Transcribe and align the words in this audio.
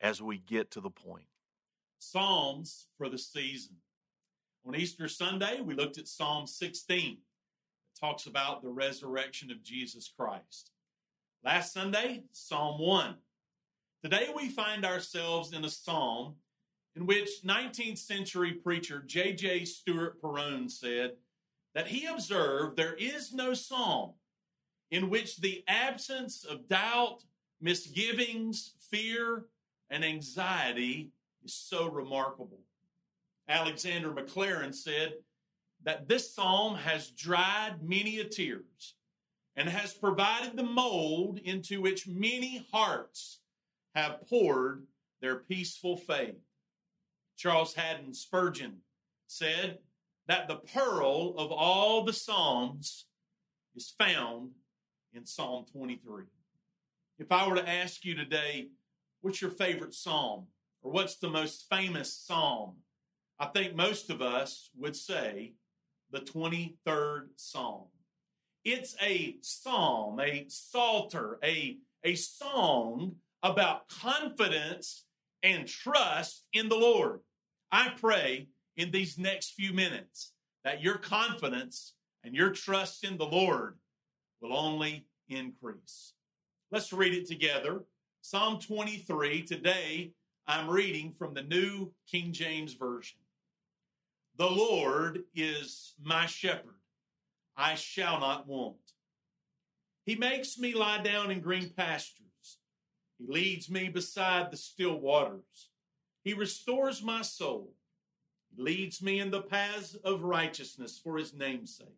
as 0.00 0.22
we 0.22 0.38
get 0.38 0.70
to 0.72 0.80
the 0.80 0.90
point. 0.90 1.26
Psalms 1.98 2.86
for 2.96 3.08
the 3.08 3.18
season. 3.18 3.76
On 4.66 4.74
Easter 4.74 5.08
Sunday, 5.08 5.60
we 5.60 5.74
looked 5.74 5.98
at 5.98 6.08
Psalm 6.08 6.46
16. 6.46 7.12
It 7.12 7.18
talks 7.98 8.26
about 8.26 8.62
the 8.62 8.68
resurrection 8.68 9.50
of 9.50 9.62
Jesus 9.62 10.10
Christ. 10.16 10.70
Last 11.44 11.72
Sunday, 11.72 12.24
Psalm 12.32 12.80
1. 12.80 13.14
Today, 14.02 14.28
we 14.34 14.48
find 14.48 14.84
ourselves 14.84 15.52
in 15.52 15.64
a 15.64 15.70
psalm 15.70 16.34
in 16.96 17.06
which 17.06 17.42
19th 17.44 17.98
century 17.98 18.52
preacher 18.52 19.02
J.J. 19.06 19.64
Stewart 19.64 20.20
Perowne 20.20 20.70
said 20.70 21.12
that 21.74 21.86
he 21.86 22.06
observed 22.06 22.76
there 22.76 22.94
is 22.94 23.32
no 23.32 23.54
psalm 23.54 24.12
in 24.90 25.08
which 25.08 25.36
the 25.36 25.62
absence 25.68 26.44
of 26.44 26.66
doubt, 26.66 27.24
misgivings, 27.60 28.72
fear, 28.90 29.46
and 29.90 30.04
anxiety 30.04 31.10
is 31.44 31.54
so 31.54 31.88
remarkable. 31.88 32.60
Alexander 33.48 34.10
Maclaren 34.10 34.74
said 34.74 35.14
that 35.82 36.08
this 36.08 36.32
psalm 36.34 36.76
has 36.76 37.10
dried 37.10 37.82
many 37.82 38.20
a 38.20 38.24
tears 38.24 38.94
and 39.56 39.68
has 39.68 39.92
provided 39.92 40.56
the 40.56 40.62
mold 40.62 41.38
into 41.38 41.80
which 41.80 42.06
many 42.06 42.66
hearts 42.72 43.40
have 43.94 44.26
poured 44.28 44.86
their 45.20 45.36
peaceful 45.36 45.96
faith. 45.96 46.36
Charles 47.36 47.74
Haddon 47.74 48.14
Spurgeon 48.14 48.78
said 49.26 49.78
that 50.28 50.46
the 50.46 50.56
pearl 50.56 51.34
of 51.36 51.50
all 51.50 52.04
the 52.04 52.12
Psalms 52.12 53.06
is 53.74 53.92
found 53.98 54.50
in 55.12 55.26
Psalm 55.26 55.64
23. 55.72 56.24
If 57.18 57.32
I 57.32 57.48
were 57.48 57.56
to 57.56 57.68
ask 57.68 58.04
you 58.04 58.14
today, 58.14 58.68
what's 59.20 59.40
your 59.40 59.50
favorite 59.50 59.94
psalm? 59.94 60.46
Or 60.82 60.92
what's 60.92 61.16
the 61.16 61.28
most 61.28 61.66
famous 61.68 62.12
psalm? 62.12 62.76
I 63.38 63.46
think 63.46 63.74
most 63.74 64.10
of 64.10 64.22
us 64.22 64.70
would 64.76 64.96
say 64.96 65.54
the 66.10 66.20
23rd 66.20 67.28
Psalm. 67.36 67.86
It's 68.64 68.94
a 69.00 69.36
psalm, 69.40 70.20
a 70.20 70.44
psalter, 70.48 71.38
a, 71.42 71.78
a 72.04 72.14
song 72.14 73.16
about 73.42 73.88
confidence 73.88 75.04
and 75.42 75.66
trust 75.66 76.46
in 76.52 76.68
the 76.68 76.76
Lord. 76.76 77.20
I 77.72 77.92
pray 77.98 78.48
in 78.76 78.90
these 78.90 79.18
next 79.18 79.52
few 79.52 79.72
minutes 79.72 80.32
that 80.64 80.82
your 80.82 80.98
confidence 80.98 81.94
and 82.22 82.34
your 82.34 82.50
trust 82.50 83.04
in 83.04 83.16
the 83.16 83.26
Lord 83.26 83.78
will 84.42 84.56
only 84.56 85.06
increase. 85.28 86.12
Let's 86.70 86.92
read 86.92 87.14
it 87.14 87.26
together. 87.26 87.84
Psalm 88.22 88.60
23. 88.60 89.42
Today, 89.42 90.12
I'm 90.46 90.68
reading 90.68 91.10
from 91.10 91.32
the 91.32 91.42
New 91.42 91.92
King 92.06 92.32
James 92.32 92.74
Version. 92.74 93.18
The 94.36 94.48
Lord 94.48 95.22
is 95.34 95.94
my 96.02 96.26
shepherd. 96.26 96.76
I 97.56 97.76
shall 97.76 98.20
not 98.20 98.46
want. 98.46 98.76
He 100.04 100.16
makes 100.16 100.58
me 100.58 100.74
lie 100.74 100.98
down 100.98 101.30
in 101.30 101.40
green 101.40 101.70
pastures. 101.70 102.58
He 103.18 103.26
leads 103.26 103.70
me 103.70 103.88
beside 103.88 104.50
the 104.50 104.56
still 104.58 105.00
waters. 105.00 105.70
He 106.22 106.34
restores 106.34 107.02
my 107.02 107.22
soul. 107.22 107.72
He 108.54 108.62
leads 108.62 109.02
me 109.02 109.18
in 109.18 109.30
the 109.30 109.42
paths 109.42 109.94
of 109.94 110.24
righteousness 110.24 111.00
for 111.02 111.16
his 111.16 111.32
name's 111.32 111.74
sake. 111.78 111.88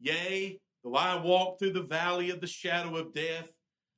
Yea, 0.00 0.60
though 0.84 0.94
I 0.94 1.20
walk 1.20 1.58
through 1.58 1.72
the 1.72 1.82
valley 1.82 2.30
of 2.30 2.40
the 2.40 2.46
shadow 2.46 2.96
of 2.96 3.12
death, 3.12 3.57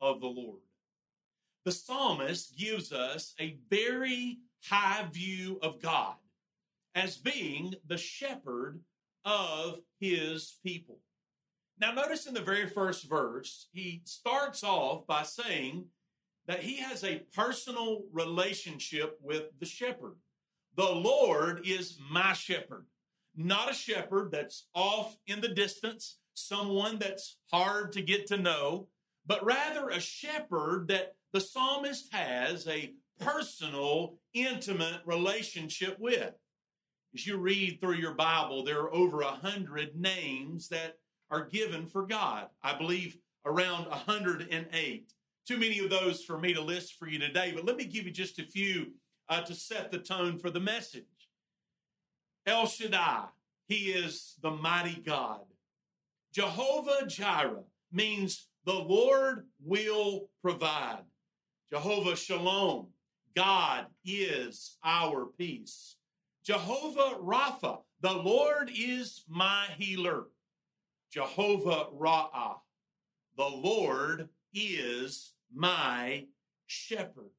of 0.00 0.20
the 0.20 0.26
Lord. 0.26 0.60
The 1.64 1.72
psalmist 1.72 2.56
gives 2.56 2.92
us 2.92 3.34
a 3.40 3.58
very 3.68 4.38
high 4.64 5.06
view 5.12 5.58
of 5.62 5.80
God 5.80 6.14
as 6.94 7.16
being 7.16 7.74
the 7.86 7.98
shepherd 7.98 8.80
of 9.24 9.80
his 10.00 10.56
people. 10.64 10.98
Now, 11.80 11.92
notice 11.92 12.26
in 12.26 12.34
the 12.34 12.40
very 12.40 12.66
first 12.66 13.08
verse, 13.08 13.68
he 13.72 14.02
starts 14.04 14.64
off 14.64 15.06
by 15.06 15.22
saying 15.22 15.86
that 16.46 16.60
he 16.60 16.78
has 16.78 17.04
a 17.04 17.22
personal 17.34 18.04
relationship 18.12 19.18
with 19.22 19.44
the 19.60 19.66
shepherd. 19.66 20.16
The 20.76 20.90
Lord 20.90 21.66
is 21.66 21.98
my 22.10 22.32
shepherd, 22.32 22.86
not 23.36 23.70
a 23.70 23.74
shepherd 23.74 24.32
that's 24.32 24.66
off 24.74 25.16
in 25.26 25.40
the 25.40 25.48
distance, 25.48 26.18
someone 26.34 26.98
that's 26.98 27.36
hard 27.52 27.92
to 27.92 28.02
get 28.02 28.26
to 28.28 28.38
know, 28.38 28.88
but 29.28 29.44
rather 29.44 29.90
a 29.90 30.00
shepherd 30.00 30.88
that 30.88 31.14
the 31.32 31.40
psalmist 31.40 32.12
has 32.12 32.66
a 32.66 32.94
personal, 33.20 34.18
intimate 34.32 35.02
relationship 35.04 35.96
with. 36.00 36.32
As 37.14 37.26
you 37.26 37.36
read 37.36 37.78
through 37.78 37.96
your 37.96 38.14
Bible, 38.14 38.64
there 38.64 38.80
are 38.80 38.94
over 38.94 39.20
a 39.20 39.26
hundred 39.26 39.94
names 39.94 40.68
that 40.68 40.96
are 41.30 41.44
given 41.44 41.86
for 41.86 42.06
God. 42.06 42.46
I 42.62 42.76
believe 42.76 43.18
around 43.44 43.86
a 43.86 43.90
108. 43.90 45.12
Too 45.46 45.56
many 45.58 45.78
of 45.78 45.90
those 45.90 46.24
for 46.24 46.38
me 46.38 46.54
to 46.54 46.60
list 46.60 46.94
for 46.94 47.06
you 47.06 47.18
today, 47.18 47.52
but 47.54 47.64
let 47.64 47.76
me 47.76 47.84
give 47.84 48.04
you 48.04 48.10
just 48.10 48.38
a 48.38 48.44
few 48.44 48.92
uh, 49.28 49.42
to 49.42 49.54
set 49.54 49.90
the 49.90 49.98
tone 49.98 50.38
for 50.38 50.50
the 50.50 50.60
message. 50.60 51.04
El 52.46 52.66
Shaddai, 52.66 53.26
he 53.66 53.90
is 53.90 54.36
the 54.42 54.50
mighty 54.50 55.00
God. 55.00 55.40
Jehovah 56.32 57.06
Jireh 57.06 57.64
means 57.92 58.47
the 58.68 58.74
Lord 58.74 59.46
will 59.64 60.28
provide. 60.42 61.04
Jehovah 61.70 62.14
Shalom, 62.14 62.88
God 63.34 63.86
is 64.04 64.76
our 64.84 65.24
peace. 65.38 65.96
Jehovah 66.44 67.16
Rapha, 67.18 67.78
the 68.02 68.12
Lord 68.12 68.70
is 68.70 69.24
my 69.26 69.68
healer. 69.78 70.26
Jehovah 71.10 71.86
Ra'ah, 71.98 72.56
the 73.38 73.48
Lord 73.48 74.28
is 74.52 75.32
my 75.50 76.26
shepherd. 76.66 77.30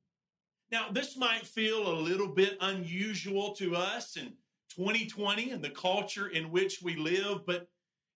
Now, 0.71 0.87
this 0.91 1.15
might 1.15 1.45
feel 1.45 1.91
a 1.91 2.01
little 2.01 2.29
bit 2.29 2.57
unusual 2.59 3.53
to 3.57 3.75
us 3.75 4.17
in 4.17 4.33
2020 4.75 5.51
and 5.51 5.63
the 5.63 5.69
culture 5.69 6.27
in 6.27 6.49
which 6.49 6.81
we 6.81 6.95
live, 6.95 7.45
but 7.45 7.67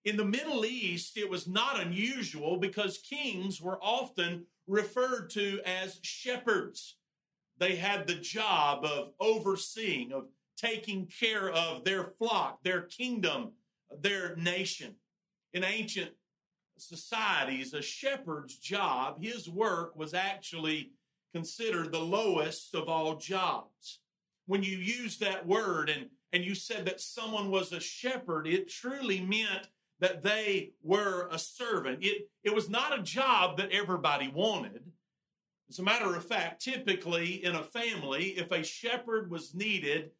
in 0.04 0.16
the 0.16 0.24
Middle 0.24 0.66
East, 0.66 1.16
it 1.16 1.30
was 1.30 1.48
not 1.48 1.80
unusual 1.80 2.58
because 2.58 2.98
kings 2.98 3.60
were 3.60 3.78
often 3.82 4.44
referred 4.66 5.30
to 5.30 5.60
as 5.64 5.98
shepherds. 6.02 6.96
They 7.58 7.76
had 7.76 8.06
the 8.06 8.14
job 8.14 8.84
of 8.84 9.12
overseeing, 9.18 10.12
of 10.12 10.26
taking 10.56 11.06
care 11.06 11.50
of 11.50 11.84
their 11.84 12.04
flock, 12.04 12.62
their 12.62 12.82
kingdom, 12.82 13.52
their 14.00 14.36
nation. 14.36 14.96
In 15.52 15.64
ancient 15.64 16.10
societies, 16.76 17.72
a 17.72 17.80
shepherd's 17.80 18.56
job, 18.58 19.22
his 19.22 19.48
work 19.48 19.96
was 19.96 20.12
actually 20.12 20.90
considered 21.32 21.92
the 21.92 22.00
lowest 22.00 22.74
of 22.74 22.88
all 22.88 23.16
jobs. 23.16 24.00
When 24.46 24.62
you 24.62 24.76
use 24.76 25.18
that 25.18 25.46
word 25.46 25.88
and, 25.88 26.06
and 26.32 26.44
you 26.44 26.54
said 26.54 26.84
that 26.86 27.00
someone 27.00 27.50
was 27.50 27.72
a 27.72 27.80
shepherd, 27.80 28.46
it 28.46 28.68
truly 28.68 29.20
meant 29.20 29.68
that 30.00 30.22
they 30.22 30.72
were 30.82 31.28
a 31.30 31.38
servant. 31.38 31.98
It, 32.02 32.28
it 32.42 32.54
was 32.54 32.68
not 32.68 32.98
a 32.98 33.02
job 33.02 33.58
that 33.58 33.70
everybody 33.70 34.28
wanted. 34.28 34.82
As 35.70 35.78
a 35.78 35.82
matter 35.82 36.14
of 36.14 36.24
fact, 36.24 36.62
typically 36.62 37.44
in 37.44 37.54
a 37.54 37.62
family, 37.62 38.30
if 38.36 38.50
a 38.50 38.62
shepherd 38.62 39.30
was 39.30 39.54
needed 39.54 40.10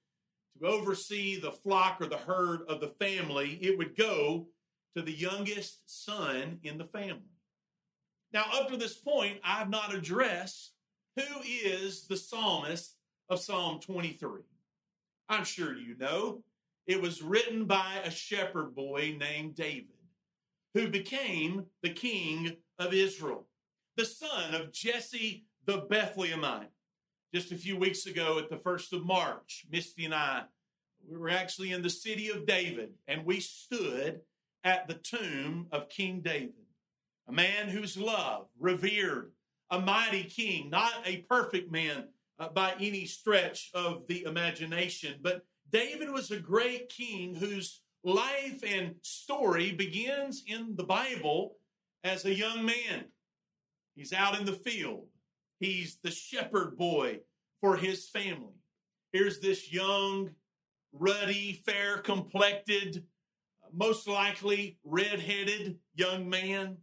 to 0.58 0.66
oversee 0.66 1.38
the 1.38 1.52
flock 1.52 2.00
or 2.00 2.06
the 2.06 2.16
herd 2.16 2.62
of 2.68 2.80
the 2.80 2.88
family, 2.88 3.58
it 3.60 3.76
would 3.76 3.96
go 3.96 4.46
to 4.96 5.02
the 5.02 5.12
youngest 5.12 5.82
son 5.86 6.60
in 6.62 6.78
the 6.78 6.84
family. 6.84 7.22
Now, 8.32 8.44
up 8.52 8.68
to 8.70 8.76
this 8.76 8.94
point, 8.94 9.38
I've 9.44 9.70
not 9.70 9.94
addressed 9.94 10.72
who 11.16 11.40
is 11.44 12.06
the 12.06 12.16
psalmist 12.16 12.96
of 13.28 13.40
Psalm 13.40 13.80
23. 13.80 14.42
I'm 15.28 15.44
sure 15.44 15.76
you 15.76 15.96
know 15.96 16.42
it 16.86 17.00
was 17.00 17.22
written 17.22 17.64
by 17.64 18.00
a 18.04 18.10
shepherd 18.10 18.74
boy 18.74 19.16
named 19.18 19.54
David, 19.54 19.88
who 20.74 20.88
became 20.88 21.66
the 21.82 21.90
king 21.90 22.56
of 22.78 22.92
Israel, 22.92 23.46
the 23.96 24.04
son 24.04 24.54
of 24.54 24.72
Jesse 24.72 25.44
the 25.66 25.86
Bethlehemite. 25.90 26.68
Just 27.32 27.52
a 27.52 27.56
few 27.56 27.76
weeks 27.76 28.06
ago 28.06 28.38
at 28.38 28.48
the 28.48 28.56
first 28.56 28.92
of 28.92 29.04
March, 29.04 29.66
Misty 29.70 30.04
and 30.04 30.14
I, 30.14 30.44
we 31.08 31.16
were 31.16 31.30
actually 31.30 31.72
in 31.72 31.82
the 31.82 31.90
city 31.90 32.30
of 32.30 32.46
David, 32.46 32.90
and 33.08 33.24
we 33.24 33.40
stood 33.40 34.20
at 34.62 34.88
the 34.88 34.94
tomb 34.94 35.66
of 35.72 35.88
King 35.88 36.20
David, 36.20 36.54
a 37.28 37.32
man 37.32 37.68
whose 37.68 37.96
love, 37.96 38.46
revered, 38.58 39.32
a 39.70 39.80
mighty 39.80 40.24
king, 40.24 40.70
not 40.70 40.92
a 41.04 41.18
perfect 41.28 41.72
man 41.72 42.08
uh, 42.38 42.48
by 42.48 42.74
any 42.78 43.04
stretch 43.04 43.70
of 43.74 44.06
the 44.06 44.24
imagination, 44.24 45.16
but 45.20 45.44
David 45.74 46.08
was 46.12 46.30
a 46.30 46.38
great 46.38 46.88
king 46.88 47.34
whose 47.34 47.80
life 48.04 48.62
and 48.64 48.94
story 49.02 49.72
begins 49.72 50.44
in 50.46 50.76
the 50.76 50.84
Bible 50.84 51.56
as 52.04 52.24
a 52.24 52.32
young 52.32 52.64
man. 52.64 53.06
He's 53.96 54.12
out 54.12 54.38
in 54.38 54.46
the 54.46 54.52
field. 54.52 55.08
He's 55.58 55.96
the 56.00 56.12
shepherd 56.12 56.78
boy 56.78 57.22
for 57.60 57.76
his 57.76 58.08
family. 58.08 58.54
Here's 59.12 59.40
this 59.40 59.72
young, 59.72 60.30
ruddy, 60.92 61.60
fair 61.66 61.98
complected, 61.98 63.02
most 63.72 64.06
likely 64.06 64.78
red 64.84 65.18
headed 65.18 65.80
young 65.96 66.30
man. 66.30 66.76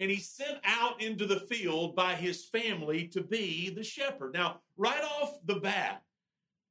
And 0.00 0.10
he's 0.10 0.28
sent 0.28 0.58
out 0.64 1.02
into 1.02 1.24
the 1.24 1.40
field 1.40 1.96
by 1.96 2.14
his 2.14 2.44
family 2.44 3.08
to 3.08 3.22
be 3.22 3.70
the 3.70 3.82
shepherd. 3.82 4.34
Now, 4.34 4.60
right 4.76 5.02
off 5.02 5.38
the 5.46 5.56
bat, 5.56 6.02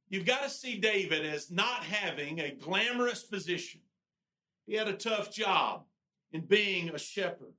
you've 0.09 0.25
got 0.25 0.43
to 0.43 0.49
see 0.49 0.77
David 0.77 1.25
as 1.25 1.51
not 1.51 1.83
having 1.83 2.39
a 2.39 2.55
glamorous 2.55 3.23
position. 3.23 3.81
He 4.65 4.75
had 4.75 4.87
a 4.87 4.93
tough 4.93 5.31
job 5.31 5.83
in 6.31 6.41
being 6.41 6.89
a 6.89 6.97
shepherd 6.97 7.53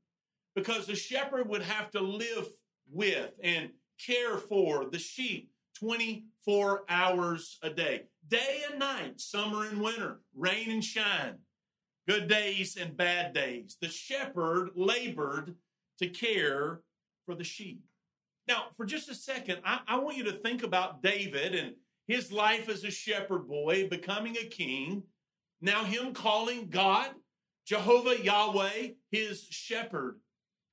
because 0.54 0.86
the 0.86 0.96
shepherd 0.96 1.48
would 1.48 1.62
have 1.62 1.90
to 1.92 2.00
live 2.00 2.48
with 2.90 3.38
and 3.42 3.70
care 4.04 4.36
for 4.36 4.86
the 4.90 4.98
sheep 4.98 5.50
24 5.78 6.84
hours 6.88 7.58
a 7.62 7.70
day, 7.70 8.04
day 8.26 8.62
and 8.70 8.78
night, 8.78 9.20
summer 9.20 9.64
and 9.64 9.80
winter, 9.80 10.20
rain 10.34 10.70
and 10.70 10.84
shine, 10.84 11.36
good 12.08 12.28
days 12.28 12.76
and 12.76 12.96
bad 12.96 13.32
days. 13.32 13.76
The 13.80 13.88
shepherd 13.88 14.70
labored 14.74 15.54
to 15.98 16.08
care 16.08 16.80
for 17.26 17.34
the 17.34 17.44
sheep. 17.44 17.82
Now, 18.46 18.64
for 18.76 18.86
just 18.86 19.10
a 19.10 19.14
second, 19.14 19.58
I, 19.64 19.80
I 19.86 19.98
want 19.98 20.16
you 20.16 20.24
to 20.24 20.32
think 20.32 20.62
about 20.62 21.02
David 21.02 21.54
and 21.54 21.74
his 22.08 22.32
life 22.32 22.69
as 22.69 22.82
a 22.82 22.90
shepherd 22.90 23.46
boy, 23.46 23.87
becoming 23.88 24.37
a 24.37 24.46
king, 24.46 25.05
now 25.60 25.84
him 25.84 26.14
calling 26.14 26.69
God, 26.70 27.10
Jehovah 27.66 28.20
Yahweh, 28.20 28.88
his 29.10 29.43
shepherd. 29.43 30.19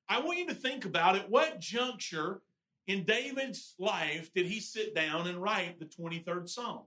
I 0.08 0.22
want 0.22 0.40
you 0.40 0.48
to 0.48 0.56
think 0.56 0.86
about 0.86 1.18
it. 1.18 1.30
What 1.30 1.60
juncture 1.60 2.42
in 2.88 3.04
David's 3.04 3.76
life 3.78 4.32
did 4.34 4.46
he 4.46 4.62
sit 4.62 4.96
down 4.96 5.28
and 5.28 5.42
write 5.42 5.78
the 5.80 5.86
23rd 5.86 6.48
Psalm? 6.48 6.84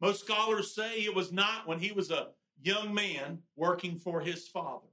Most 0.00 0.24
scholars 0.24 0.74
say 0.74 1.00
it 1.00 1.14
was 1.14 1.32
not 1.32 1.68
when 1.68 1.78
he 1.78 1.92
was 1.92 2.10
a 2.10 2.28
young 2.62 2.94
man 2.94 3.40
working 3.56 3.96
for 3.96 4.20
his 4.20 4.48
father. 4.48 4.86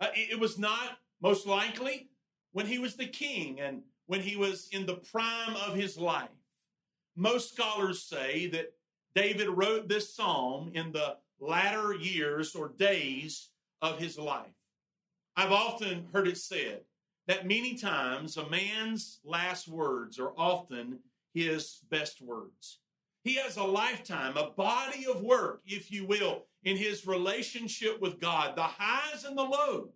Uh, 0.00 0.08
it 0.14 0.38
was 0.38 0.58
not, 0.58 0.98
most 1.20 1.46
likely, 1.46 2.08
when 2.52 2.66
he 2.66 2.78
was 2.78 2.96
the 2.96 3.06
king 3.06 3.60
and 3.60 3.82
when 4.06 4.20
he 4.20 4.36
was 4.36 4.68
in 4.72 4.86
the 4.86 4.94
prime 4.94 5.56
of 5.56 5.74
his 5.74 5.98
life. 5.98 6.28
Most 7.16 7.54
scholars 7.54 8.02
say 8.02 8.46
that 8.48 8.74
David 9.14 9.48
wrote 9.48 9.88
this 9.88 10.14
psalm 10.14 10.70
in 10.74 10.92
the 10.92 11.16
latter 11.40 11.94
years 11.94 12.54
or 12.54 12.68
days 12.68 13.48
of 13.80 13.98
his 13.98 14.18
life. 14.18 14.52
I've 15.34 15.52
often 15.52 16.08
heard 16.12 16.28
it 16.28 16.36
said 16.36 16.82
that 17.26 17.46
many 17.46 17.74
times 17.74 18.36
a 18.36 18.48
man's 18.48 19.20
last 19.24 19.66
words 19.66 20.18
are 20.18 20.32
often 20.36 20.98
his 21.32 21.80
best 21.90 22.20
words. 22.20 22.78
He 23.24 23.36
has 23.36 23.56
a 23.56 23.64
lifetime, 23.64 24.36
a 24.36 24.50
body 24.50 25.06
of 25.06 25.22
work, 25.22 25.62
if 25.66 25.90
you 25.90 26.06
will, 26.06 26.44
in 26.64 26.76
his 26.76 27.06
relationship 27.06 28.00
with 28.00 28.20
God, 28.20 28.56
the 28.56 28.62
highs 28.62 29.24
and 29.24 29.36
the 29.36 29.42
lows, 29.42 29.88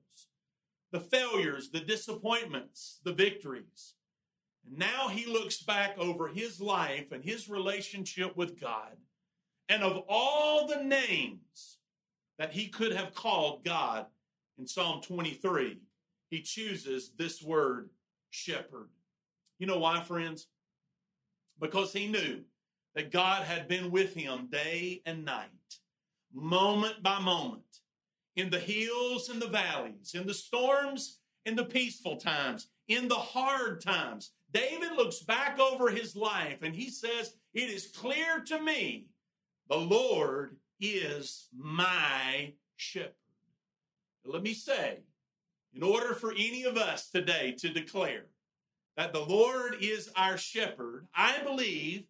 the 0.91 1.01
failures, 1.01 1.71
the 1.71 1.81
disappointments, 1.81 3.01
the 3.05 3.13
victories. 3.13 3.95
Now 4.69 5.09
he 5.09 5.27
looks 5.27 5.63
back 5.63 5.99
over 5.99 6.29
his 6.29 6.61
life 6.61 7.13
and 7.13 7.25
his 7.25 7.49
relationship 7.49 8.37
with 8.37 8.61
God. 8.61 8.97
And 9.69 9.83
of 9.83 10.03
all 10.09 10.67
the 10.67 10.83
names 10.83 11.79
that 12.39 12.53
he 12.53 12.69
could 12.69 12.93
have 12.93 13.15
called 13.15 13.65
God 13.65 14.07
in 14.59 14.67
Psalm 14.67 15.01
23, 15.01 15.79
he 16.29 16.43
chooses 16.43 17.13
this 17.17 17.43
word, 17.43 17.91
shepherd. 18.31 18.89
You 19.59 19.67
know 19.67 19.79
why, 19.79 20.01
friends? 20.01 20.47
Because 21.61 21.93
he 21.93 22.09
knew 22.09 22.41
that 22.95 23.13
God 23.13 23.45
had 23.45 23.69
been 23.69 23.91
with 23.91 24.15
him 24.15 24.49
day 24.51 25.03
and 25.07 25.25
night, 25.25 25.49
moment 26.33 27.03
by 27.03 27.21
moment, 27.21 27.63
in 28.37 28.51
the 28.51 28.59
hills 28.59 29.29
and 29.29 29.41
the 29.41 29.49
valleys, 29.49 30.15
in 30.15 30.27
the 30.27 30.35
storms, 30.35 31.19
in 31.45 31.57
the 31.57 31.65
peaceful 31.65 32.17
times, 32.17 32.69
in 32.89 33.09
the 33.09 33.15
hard 33.15 33.81
times. 33.83 34.33
David 34.53 34.93
looks 34.97 35.21
back 35.21 35.59
over 35.59 35.91
his 35.91 36.17
life 36.17 36.63
and 36.63 36.75
he 36.75 36.91
says, 36.91 37.35
It 37.55 37.71
is 37.71 37.87
clear 37.87 38.41
to 38.47 38.61
me 38.61 39.07
the 39.69 39.77
Lord 39.77 40.57
is 40.81 41.49
my 41.57 42.55
shepherd. 42.77 43.15
Let 44.25 44.43
me 44.43 44.55
say, 44.55 45.01
in 45.73 45.83
order 45.83 46.15
for 46.15 46.33
any 46.33 46.65
of 46.65 46.77
us 46.77 47.09
today 47.11 47.55
to 47.59 47.73
declare 47.73 48.27
that 48.97 49.13
the 49.13 49.21
Lord 49.25 49.77
is 49.81 50.11
our 50.17 50.37
shepherd, 50.37 51.07
I 51.15 51.43
believe 51.43 52.05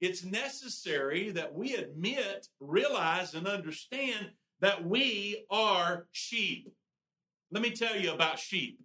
it's 0.00 0.24
necessary 0.24 1.30
that 1.30 1.54
we 1.54 1.74
admit, 1.74 2.48
realize, 2.60 3.34
and 3.34 3.46
understand 3.46 4.30
that 4.60 4.84
we 4.84 5.44
are 5.50 6.06
sheep. 6.10 6.72
Let 7.50 7.62
me 7.62 7.70
tell 7.70 7.96
you 7.96 8.12
about 8.12 8.38
sheep. 8.38 8.80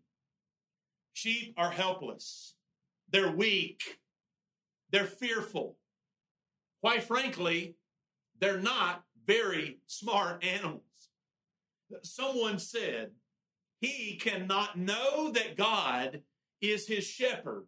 Sheep 1.14 1.54
are 1.58 1.72
helpless, 1.72 2.57
they're 3.10 3.32
weak, 3.32 4.00
they're 4.92 5.06
fearful. 5.06 5.78
Quite 6.82 7.04
frankly, 7.04 7.76
they're 8.40 8.60
not 8.60 9.04
very 9.26 9.80
smart 9.88 10.44
animals. 10.44 10.84
Someone 12.04 12.60
said 12.60 13.12
he 13.80 14.18
cannot 14.22 14.78
know 14.78 15.32
that 15.32 15.58
God 15.58 16.22
is 16.62 16.88
his 16.88 17.06
shepherd 17.06 17.66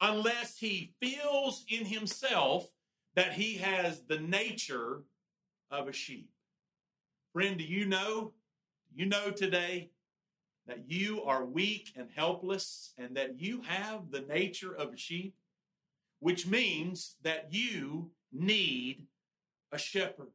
unless 0.00 0.58
he 0.58 0.94
feels 1.00 1.64
in 1.68 1.86
himself 1.86 2.66
that 3.14 3.34
he 3.34 3.56
has 3.58 4.02
the 4.02 4.18
nature 4.18 5.02
of 5.70 5.88
a 5.88 5.92
sheep. 5.92 6.30
Friend, 7.32 7.56
do 7.56 7.64
you 7.64 7.86
know? 7.86 8.32
You 8.94 9.06
know 9.06 9.30
today 9.30 9.90
that 10.66 10.90
you 10.90 11.22
are 11.22 11.44
weak 11.44 11.92
and 11.96 12.08
helpless 12.14 12.92
and 12.96 13.16
that 13.16 13.40
you 13.40 13.62
have 13.62 14.10
the 14.10 14.20
nature 14.20 14.74
of 14.74 14.92
a 14.92 14.96
sheep, 14.96 15.34
which 16.20 16.46
means 16.46 17.16
that 17.22 17.48
you 17.50 18.10
need 18.32 19.06
a 19.72 19.78
shepherd. 19.78 20.28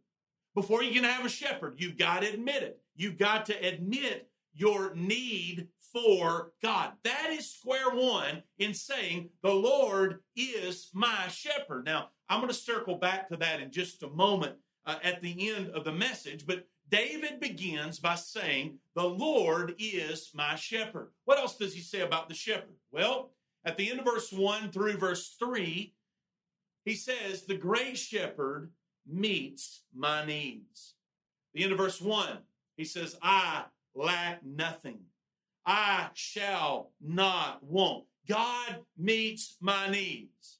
Before 0.55 0.83
you 0.83 0.93
can 0.93 1.03
have 1.03 1.25
a 1.25 1.29
shepherd, 1.29 1.75
you've 1.77 1.97
got 1.97 2.21
to 2.21 2.33
admit 2.33 2.63
it. 2.63 2.81
You've 2.95 3.17
got 3.17 3.45
to 3.47 3.67
admit 3.67 4.29
your 4.53 4.93
need 4.95 5.67
for 5.77 6.51
God. 6.61 6.93
That 7.03 7.29
is 7.31 7.51
square 7.51 7.89
one 7.91 8.43
in 8.57 8.73
saying, 8.73 9.29
The 9.41 9.53
Lord 9.53 10.19
is 10.35 10.89
my 10.93 11.27
shepherd. 11.29 11.85
Now, 11.85 12.09
I'm 12.27 12.39
going 12.39 12.49
to 12.49 12.53
circle 12.53 12.95
back 12.95 13.29
to 13.29 13.37
that 13.37 13.61
in 13.61 13.71
just 13.71 14.03
a 14.03 14.09
moment 14.09 14.55
uh, 14.85 14.97
at 15.03 15.21
the 15.21 15.49
end 15.49 15.69
of 15.69 15.83
the 15.83 15.91
message, 15.91 16.45
but 16.45 16.67
David 16.89 17.39
begins 17.39 17.99
by 17.99 18.15
saying, 18.15 18.79
The 18.95 19.03
Lord 19.03 19.75
is 19.77 20.31
my 20.33 20.55
shepherd. 20.55 21.11
What 21.25 21.37
else 21.37 21.57
does 21.57 21.73
he 21.73 21.81
say 21.81 22.01
about 22.01 22.27
the 22.27 22.35
shepherd? 22.35 22.75
Well, 22.91 23.31
at 23.63 23.77
the 23.77 23.89
end 23.89 23.99
of 23.99 24.05
verse 24.05 24.31
1 24.31 24.71
through 24.71 24.97
verse 24.97 25.35
3, 25.39 25.93
he 26.85 26.95
says, 26.95 27.43
The 27.43 27.57
great 27.57 27.97
shepherd 27.97 28.71
meets 29.05 29.83
my 29.95 30.25
needs. 30.25 30.95
The 31.53 31.63
end 31.63 31.71
of 31.71 31.77
verse 31.77 32.01
1, 32.01 32.39
he 32.77 32.85
says, 32.85 33.17
I 33.21 33.65
lack 33.93 34.43
nothing. 34.45 34.99
I 35.65 36.09
shall 36.13 36.91
not 37.01 37.63
want. 37.63 38.05
God 38.27 38.79
meets 38.97 39.57
my 39.59 39.89
needs. 39.89 40.59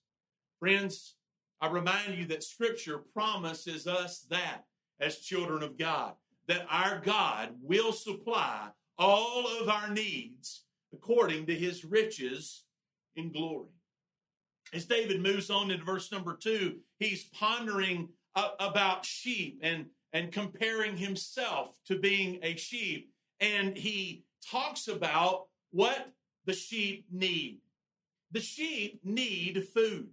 Friends, 0.60 1.16
I 1.62 1.70
remind 1.70 2.16
you 2.16 2.26
that 2.28 2.44
Scripture 2.44 3.00
promises 3.00 3.88
us 3.88 4.22
that 4.30 4.66
as 5.00 5.20
children 5.20 5.64
of 5.64 5.78
God, 5.78 6.14
that 6.48 6.66
our 6.70 7.00
God 7.00 7.50
will 7.62 7.92
supply 7.92 8.70
all 8.98 9.46
of 9.62 9.70
our 9.70 9.90
needs 9.90 10.66
according 10.94 11.46
to 11.46 11.56
his 11.56 11.86
riches 11.86 12.64
in 13.16 13.32
glory. 13.32 13.70
As 14.74 14.86
David 14.86 15.22
moves 15.22 15.50
on 15.50 15.72
into 15.72 15.84
verse 15.84 16.12
number 16.12 16.36
two, 16.36 16.78
he's 17.00 17.24
pondering 17.24 18.10
about 18.36 19.06
sheep 19.06 19.60
and, 19.64 19.88
and 20.14 20.32
comparing 20.32 20.96
himself 20.96 21.78
to 21.88 21.98
being 21.98 22.40
a 22.44 22.56
sheep. 22.56 23.12
And 23.40 23.76
he 23.76 24.26
talks 24.50 24.88
about 24.88 25.48
what 25.72 26.12
the 26.46 26.54
sheep 26.54 27.06
need. 27.12 27.60
The 28.32 28.42
sheep 28.42 29.00
need 29.04 29.68
food. 29.74 30.10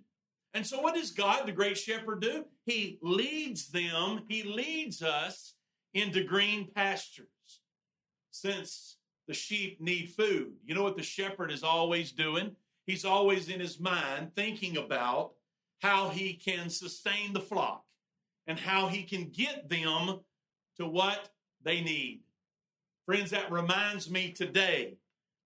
And 0.56 0.66
so, 0.66 0.80
what 0.80 0.94
does 0.94 1.10
God, 1.10 1.44
the 1.44 1.52
great 1.52 1.76
shepherd, 1.76 2.22
do? 2.22 2.46
He 2.64 2.98
leads 3.02 3.68
them, 3.68 4.22
he 4.26 4.42
leads 4.42 5.02
us 5.02 5.52
into 5.92 6.24
green 6.24 6.70
pastures. 6.74 7.26
Since 8.30 8.96
the 9.28 9.34
sheep 9.34 9.82
need 9.82 10.14
food, 10.16 10.54
you 10.64 10.74
know 10.74 10.82
what 10.82 10.96
the 10.96 11.02
shepherd 11.02 11.52
is 11.52 11.62
always 11.62 12.10
doing? 12.10 12.56
He's 12.86 13.04
always 13.04 13.50
in 13.50 13.60
his 13.60 13.78
mind 13.78 14.34
thinking 14.34 14.78
about 14.78 15.32
how 15.82 16.08
he 16.08 16.32
can 16.32 16.70
sustain 16.70 17.34
the 17.34 17.40
flock 17.40 17.84
and 18.46 18.58
how 18.58 18.86
he 18.86 19.02
can 19.02 19.28
get 19.28 19.68
them 19.68 20.20
to 20.78 20.86
what 20.86 21.28
they 21.62 21.82
need. 21.82 22.22
Friends, 23.04 23.30
that 23.30 23.52
reminds 23.52 24.10
me 24.10 24.32
today 24.32 24.96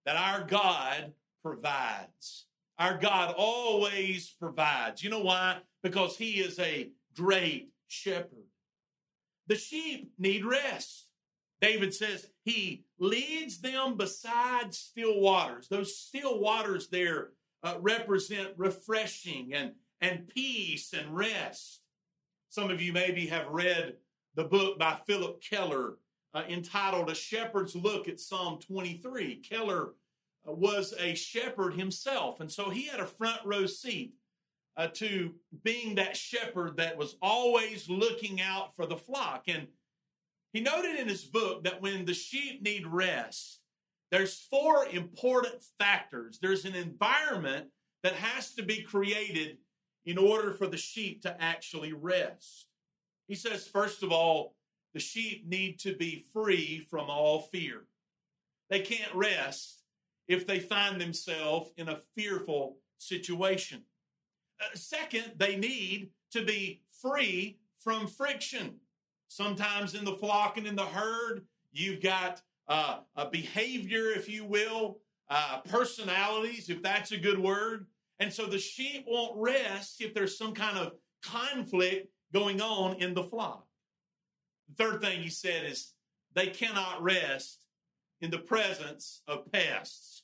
that 0.06 0.14
our 0.14 0.44
God 0.44 1.14
provides. 1.42 2.46
Our 2.80 2.96
God 2.96 3.34
always 3.36 4.34
provides. 4.40 5.04
You 5.04 5.10
know 5.10 5.20
why? 5.20 5.58
Because 5.82 6.16
He 6.16 6.40
is 6.40 6.58
a 6.58 6.90
great 7.14 7.68
shepherd. 7.88 8.46
The 9.48 9.56
sheep 9.56 10.12
need 10.18 10.46
rest. 10.46 11.08
David 11.60 11.94
says 11.94 12.26
He 12.42 12.84
leads 12.98 13.60
them 13.60 13.98
beside 13.98 14.72
still 14.72 15.20
waters. 15.20 15.68
Those 15.68 15.94
still 15.94 16.40
waters 16.40 16.88
there 16.88 17.32
uh, 17.62 17.74
represent 17.80 18.52
refreshing 18.56 19.52
and, 19.52 19.72
and 20.00 20.26
peace 20.26 20.94
and 20.94 21.14
rest. 21.14 21.82
Some 22.48 22.70
of 22.70 22.80
you 22.80 22.94
maybe 22.94 23.26
have 23.26 23.48
read 23.48 23.96
the 24.36 24.44
book 24.44 24.78
by 24.78 24.98
Phillip 25.06 25.42
Keller 25.42 25.98
uh, 26.32 26.44
entitled 26.48 27.10
A 27.10 27.14
Shepherd's 27.14 27.76
Look 27.76 28.08
at 28.08 28.20
Psalm 28.20 28.58
23. 28.58 29.36
Keller 29.36 29.90
was 30.44 30.94
a 30.98 31.14
shepherd 31.14 31.74
himself, 31.74 32.40
and 32.40 32.50
so 32.50 32.70
he 32.70 32.86
had 32.86 33.00
a 33.00 33.06
front 33.06 33.40
row 33.44 33.66
seat 33.66 34.14
uh, 34.76 34.88
to 34.94 35.34
being 35.62 35.94
that 35.96 36.16
shepherd 36.16 36.76
that 36.76 36.96
was 36.96 37.16
always 37.20 37.88
looking 37.88 38.40
out 38.40 38.74
for 38.74 38.86
the 38.86 38.96
flock. 38.96 39.44
And 39.48 39.66
he 40.52 40.60
noted 40.60 40.98
in 40.98 41.08
his 41.08 41.24
book 41.24 41.64
that 41.64 41.82
when 41.82 42.04
the 42.04 42.14
sheep 42.14 42.62
need 42.62 42.86
rest, 42.86 43.60
there's 44.10 44.46
four 44.50 44.86
important 44.86 45.62
factors. 45.78 46.38
There's 46.40 46.64
an 46.64 46.74
environment 46.74 47.68
that 48.02 48.14
has 48.14 48.54
to 48.54 48.62
be 48.62 48.82
created 48.82 49.58
in 50.06 50.18
order 50.18 50.52
for 50.52 50.66
the 50.66 50.76
sheep 50.76 51.22
to 51.22 51.40
actually 51.40 51.92
rest. 51.92 52.66
He 53.28 53.34
says, 53.34 53.68
first 53.68 54.02
of 54.02 54.10
all, 54.10 54.54
the 54.94 55.00
sheep 55.00 55.46
need 55.46 55.78
to 55.80 55.94
be 55.94 56.24
free 56.32 56.84
from 56.90 57.08
all 57.08 57.42
fear. 57.42 57.84
They 58.70 58.80
can't 58.80 59.14
rest 59.14 59.79
if 60.30 60.46
they 60.46 60.60
find 60.60 61.00
themselves 61.00 61.72
in 61.76 61.88
a 61.88 61.98
fearful 62.14 62.76
situation. 62.98 63.82
Uh, 64.60 64.76
second, 64.76 65.32
they 65.36 65.56
need 65.56 66.10
to 66.30 66.44
be 66.44 66.82
free 67.02 67.58
from 67.76 68.06
friction. 68.06 68.76
Sometimes 69.26 69.96
in 69.96 70.04
the 70.04 70.14
flock 70.14 70.56
and 70.56 70.68
in 70.68 70.76
the 70.76 70.86
herd, 70.86 71.46
you've 71.72 72.00
got 72.00 72.42
uh, 72.68 72.98
a 73.16 73.28
behavior, 73.28 74.12
if 74.12 74.28
you 74.28 74.44
will, 74.44 75.00
uh, 75.28 75.62
personalities, 75.68 76.70
if 76.70 76.80
that's 76.80 77.10
a 77.10 77.18
good 77.18 77.40
word. 77.40 77.86
And 78.20 78.32
so 78.32 78.46
the 78.46 78.58
sheep 78.58 79.06
won't 79.08 79.36
rest 79.36 80.00
if 80.00 80.14
there's 80.14 80.38
some 80.38 80.54
kind 80.54 80.78
of 80.78 80.92
conflict 81.24 82.06
going 82.32 82.60
on 82.60 83.02
in 83.02 83.14
the 83.14 83.24
flock. 83.24 83.66
The 84.68 84.84
third 84.84 85.00
thing 85.00 85.22
he 85.22 85.28
said 85.28 85.64
is 85.64 85.92
they 86.34 86.46
cannot 86.46 87.02
rest 87.02 87.64
in 88.20 88.30
the 88.30 88.38
presence 88.38 89.22
of 89.26 89.50
pests. 89.50 90.19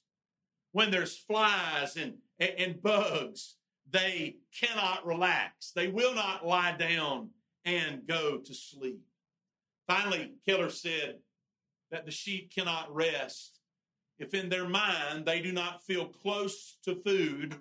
When 0.76 0.90
there's 0.90 1.16
flies 1.16 1.96
and, 1.96 2.18
and 2.38 2.82
bugs, 2.82 3.54
they 3.90 4.36
cannot 4.60 5.06
relax. 5.06 5.72
They 5.74 5.88
will 5.88 6.14
not 6.14 6.46
lie 6.46 6.76
down 6.76 7.30
and 7.64 8.06
go 8.06 8.36
to 8.36 8.52
sleep. 8.52 9.00
Finally, 9.86 10.34
Keller 10.46 10.68
said 10.68 11.20
that 11.90 12.04
the 12.04 12.10
sheep 12.10 12.52
cannot 12.54 12.94
rest 12.94 13.60
if 14.18 14.34
in 14.34 14.50
their 14.50 14.68
mind 14.68 15.24
they 15.24 15.40
do 15.40 15.50
not 15.50 15.82
feel 15.82 16.08
close 16.08 16.76
to 16.84 17.00
food 17.00 17.56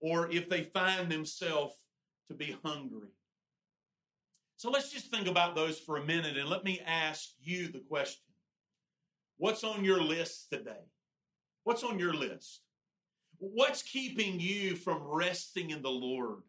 or 0.00 0.28
if 0.32 0.48
they 0.48 0.64
find 0.64 1.08
themselves 1.08 1.74
to 2.26 2.34
be 2.34 2.58
hungry. 2.64 3.10
So 4.56 4.72
let's 4.72 4.90
just 4.90 5.12
think 5.12 5.28
about 5.28 5.54
those 5.54 5.78
for 5.78 5.98
a 5.98 6.04
minute 6.04 6.36
and 6.36 6.48
let 6.48 6.64
me 6.64 6.82
ask 6.84 7.28
you 7.40 7.68
the 7.68 7.84
question 7.88 8.24
What's 9.36 9.62
on 9.62 9.84
your 9.84 10.02
list 10.02 10.50
today? 10.50 10.82
What's 11.66 11.82
on 11.82 11.98
your 11.98 12.14
list? 12.14 12.60
What's 13.38 13.82
keeping 13.82 14.38
you 14.38 14.76
from 14.76 15.00
resting 15.02 15.70
in 15.70 15.82
the 15.82 15.90
Lord? 15.90 16.42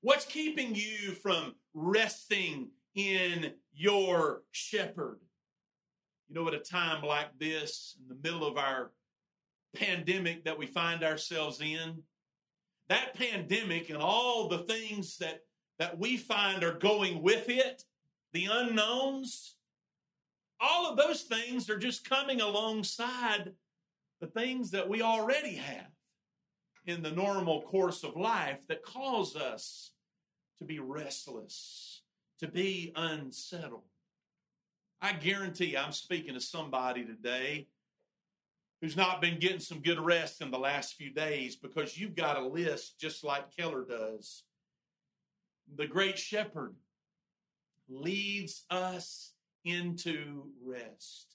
What's 0.00 0.24
keeping 0.24 0.74
you 0.74 1.12
from 1.12 1.54
resting 1.72 2.70
in 2.96 3.52
your 3.72 4.42
shepherd? 4.50 5.20
You 6.28 6.34
know, 6.34 6.48
at 6.48 6.54
a 6.54 6.58
time 6.58 7.04
like 7.04 7.38
this, 7.38 7.96
in 8.02 8.08
the 8.08 8.28
middle 8.28 8.44
of 8.44 8.58
our 8.58 8.90
pandemic 9.76 10.44
that 10.46 10.58
we 10.58 10.66
find 10.66 11.04
ourselves 11.04 11.60
in, 11.60 12.02
that 12.88 13.14
pandemic 13.14 13.88
and 13.88 13.98
all 13.98 14.48
the 14.48 14.64
things 14.64 15.16
that 15.18 15.42
that 15.78 15.96
we 15.96 16.16
find 16.16 16.64
are 16.64 16.76
going 16.76 17.22
with 17.22 17.48
it, 17.48 17.84
the 18.32 18.48
unknowns, 18.50 19.54
all 20.60 20.90
of 20.90 20.96
those 20.96 21.22
things 21.22 21.70
are 21.70 21.78
just 21.78 22.08
coming 22.08 22.40
alongside 22.40 23.52
the 24.20 24.26
things 24.26 24.70
that 24.70 24.88
we 24.88 25.02
already 25.02 25.56
have 25.56 25.90
in 26.86 27.02
the 27.02 27.10
normal 27.10 27.62
course 27.62 28.04
of 28.04 28.16
life 28.16 28.66
that 28.68 28.82
cause 28.82 29.36
us 29.36 29.92
to 30.58 30.64
be 30.64 30.78
restless, 30.78 32.02
to 32.38 32.46
be 32.46 32.92
unsettled. 32.94 33.82
I 35.00 35.12
guarantee 35.12 35.76
I'm 35.76 35.92
speaking 35.92 36.34
to 36.34 36.40
somebody 36.40 37.04
today 37.04 37.68
who's 38.80 38.96
not 38.96 39.20
been 39.20 39.38
getting 39.38 39.60
some 39.60 39.80
good 39.80 40.00
rest 40.00 40.40
in 40.40 40.50
the 40.50 40.58
last 40.58 40.94
few 40.94 41.10
days 41.10 41.56
because 41.56 41.98
you've 41.98 42.14
got 42.14 42.38
a 42.38 42.46
list 42.46 42.98
just 42.98 43.24
like 43.24 43.54
Keller 43.56 43.84
does 43.84 44.44
the 45.76 45.86
great 45.86 46.18
shepherd 46.18 46.74
leads 47.88 48.64
us 48.70 49.32
into 49.64 50.44
rest. 50.64 51.33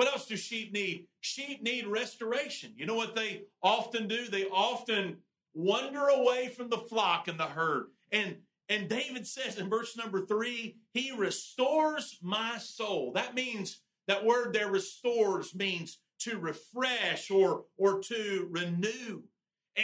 What 0.00 0.08
else 0.08 0.24
do 0.24 0.34
sheep 0.38 0.72
need? 0.72 1.08
Sheep 1.20 1.62
need 1.62 1.86
restoration. 1.86 2.72
You 2.74 2.86
know 2.86 2.94
what 2.94 3.14
they 3.14 3.42
often 3.62 4.08
do? 4.08 4.28
They 4.28 4.46
often 4.46 5.18
wander 5.52 6.06
away 6.06 6.48
from 6.48 6.70
the 6.70 6.78
flock 6.78 7.28
and 7.28 7.38
the 7.38 7.44
herd. 7.44 7.88
And 8.10 8.36
and 8.70 8.88
David 8.88 9.26
says 9.26 9.58
in 9.58 9.68
verse 9.68 9.98
number 9.98 10.24
3, 10.24 10.74
he 10.94 11.12
restores 11.14 12.18
my 12.22 12.56
soul. 12.56 13.12
That 13.12 13.34
means 13.34 13.82
that 14.08 14.24
word 14.24 14.54
there 14.54 14.70
restores 14.70 15.54
means 15.54 15.98
to 16.20 16.38
refresh 16.38 17.30
or 17.30 17.66
or 17.76 18.00
to 18.00 18.48
renew. 18.50 19.24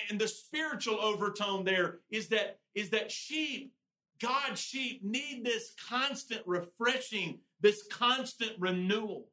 And 0.09 0.19
the 0.19 0.29
spiritual 0.29 0.99
overtone 0.99 1.67
there 1.67 1.99
is 2.11 2.29
that 2.29 2.61
is 2.75 2.89
that 2.89 3.13
sheep, 3.13 3.75
God's 4.19 4.61
sheep, 4.61 5.05
need 5.05 5.45
this 5.45 5.75
constant 5.91 6.41
refreshing, 6.47 7.41
this 7.61 7.87
constant 7.91 8.53
renewal. 8.59 9.29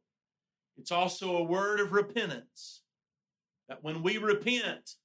It's 0.78 0.92
also 0.92 1.38
a 1.38 1.44
word 1.44 1.80
of 1.80 1.94
repentance. 1.94 2.82
That 3.70 3.84
when 3.84 4.04
we 4.04 4.18
repent, 4.18 4.96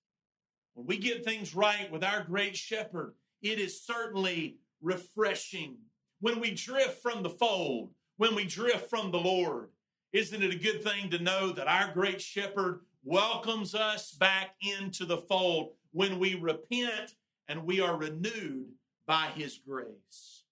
when 0.75 0.87
we 0.87 0.99
get 0.99 1.25
things 1.25 1.55
right 1.55 1.91
with 1.91 2.03
our 2.05 2.25
great 2.25 2.57
shepherd, 2.57 3.15
it 3.43 3.59
is 3.59 3.83
certainly 3.83 4.59
refreshing. 4.81 5.77
When 6.21 6.41
we 6.41 6.51
drift 6.51 7.01
from 7.03 7.23
the 7.23 7.31
fold, 7.31 7.91
when 8.17 8.35
we 8.35 8.45
drift 8.45 8.91
from 8.91 9.13
the 9.13 9.21
Lord, 9.21 9.69
isn't 10.13 10.43
it 10.43 10.55
a 10.55 10.59
good 10.59 10.83
thing 10.83 11.11
to 11.11 11.23
know 11.23 11.53
that 11.53 11.69
our 11.69 11.93
great 11.93 12.21
shepherd 12.21 12.81
welcomes 13.05 13.75
us 13.75 14.13
back 14.13 14.55
into 14.61 15.05
the 15.05 15.19
fold 15.19 15.71
when 15.93 16.19
we 16.19 16.35
repent 16.35 17.15
and 17.49 17.65
we 17.65 17.81
are 17.81 17.97
renewed 17.97 18.67
by 19.07 19.29
his 19.35 19.59
grace. 19.59 20.45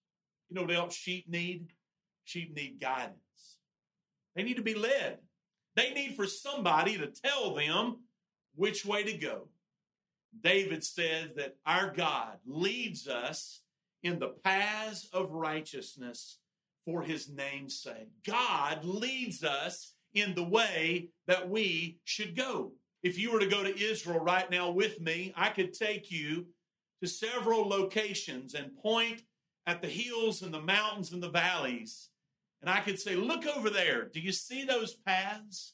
You 0.49 0.55
know 0.55 0.63
what 0.63 0.75
else 0.75 0.95
sheep 0.95 1.29
need? 1.29 1.67
Sheep 2.23 2.55
need 2.55 2.79
guidance. 2.79 3.26
They 4.37 4.43
need 4.43 4.57
to 4.57 4.63
be 4.63 4.75
led. 4.75 5.17
They 5.75 5.93
need 5.93 6.15
for 6.15 6.27
somebody 6.27 6.95
to 6.99 7.07
tell 7.07 7.55
them 7.55 8.03
which 8.55 8.85
way 8.85 9.03
to 9.03 9.17
go. 9.17 9.47
David 10.39 10.83
says 10.83 11.29
that 11.37 11.55
our 11.65 11.91
God 11.91 12.37
leads 12.45 13.07
us 13.07 13.61
in 14.03 14.19
the 14.19 14.35
paths 14.43 15.09
of 15.11 15.31
righteousness 15.31 16.37
for 16.85 17.01
his 17.01 17.27
name's 17.27 17.81
sake. 17.81 18.09
God 18.25 18.85
leads 18.85 19.43
us 19.43 19.95
in 20.13 20.35
the 20.35 20.43
way 20.43 21.09
that 21.25 21.49
we 21.49 21.97
should 22.03 22.35
go. 22.35 22.73
If 23.01 23.17
you 23.17 23.31
were 23.31 23.39
to 23.39 23.47
go 23.47 23.63
to 23.63 23.79
Israel 23.79 24.19
right 24.19 24.49
now 24.51 24.69
with 24.69 25.01
me, 25.01 25.33
I 25.35 25.49
could 25.49 25.73
take 25.73 26.11
you 26.11 26.45
to 27.01 27.07
several 27.07 27.67
locations 27.67 28.53
and 28.53 28.77
point 28.77 29.23
at 29.65 29.81
the 29.81 29.87
hills 29.87 30.43
and 30.43 30.53
the 30.53 30.61
mountains 30.61 31.11
and 31.11 31.23
the 31.23 31.29
valleys. 31.29 32.09
And 32.61 32.69
I 32.69 32.79
could 32.81 32.99
say, 32.99 33.15
Look 33.15 33.45
over 33.45 33.69
there. 33.69 34.05
Do 34.05 34.19
you 34.19 34.31
see 34.31 34.63
those 34.63 34.93
paths? 34.93 35.73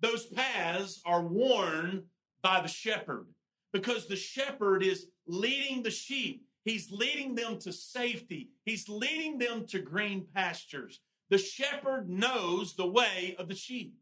Those 0.00 0.26
paths 0.26 1.00
are 1.06 1.22
worn 1.22 2.04
by 2.42 2.60
the 2.60 2.68
shepherd 2.68 3.26
because 3.72 4.06
the 4.06 4.16
shepherd 4.16 4.82
is 4.82 5.06
leading 5.26 5.82
the 5.82 5.90
sheep. 5.90 6.44
He's 6.64 6.90
leading 6.90 7.34
them 7.34 7.58
to 7.60 7.72
safety. 7.72 8.50
He's 8.64 8.88
leading 8.88 9.38
them 9.38 9.66
to 9.68 9.78
green 9.78 10.26
pastures. 10.34 11.00
The 11.30 11.38
shepherd 11.38 12.08
knows 12.08 12.74
the 12.74 12.86
way 12.86 13.36
of 13.38 13.48
the 13.48 13.54
sheep. 13.54 13.94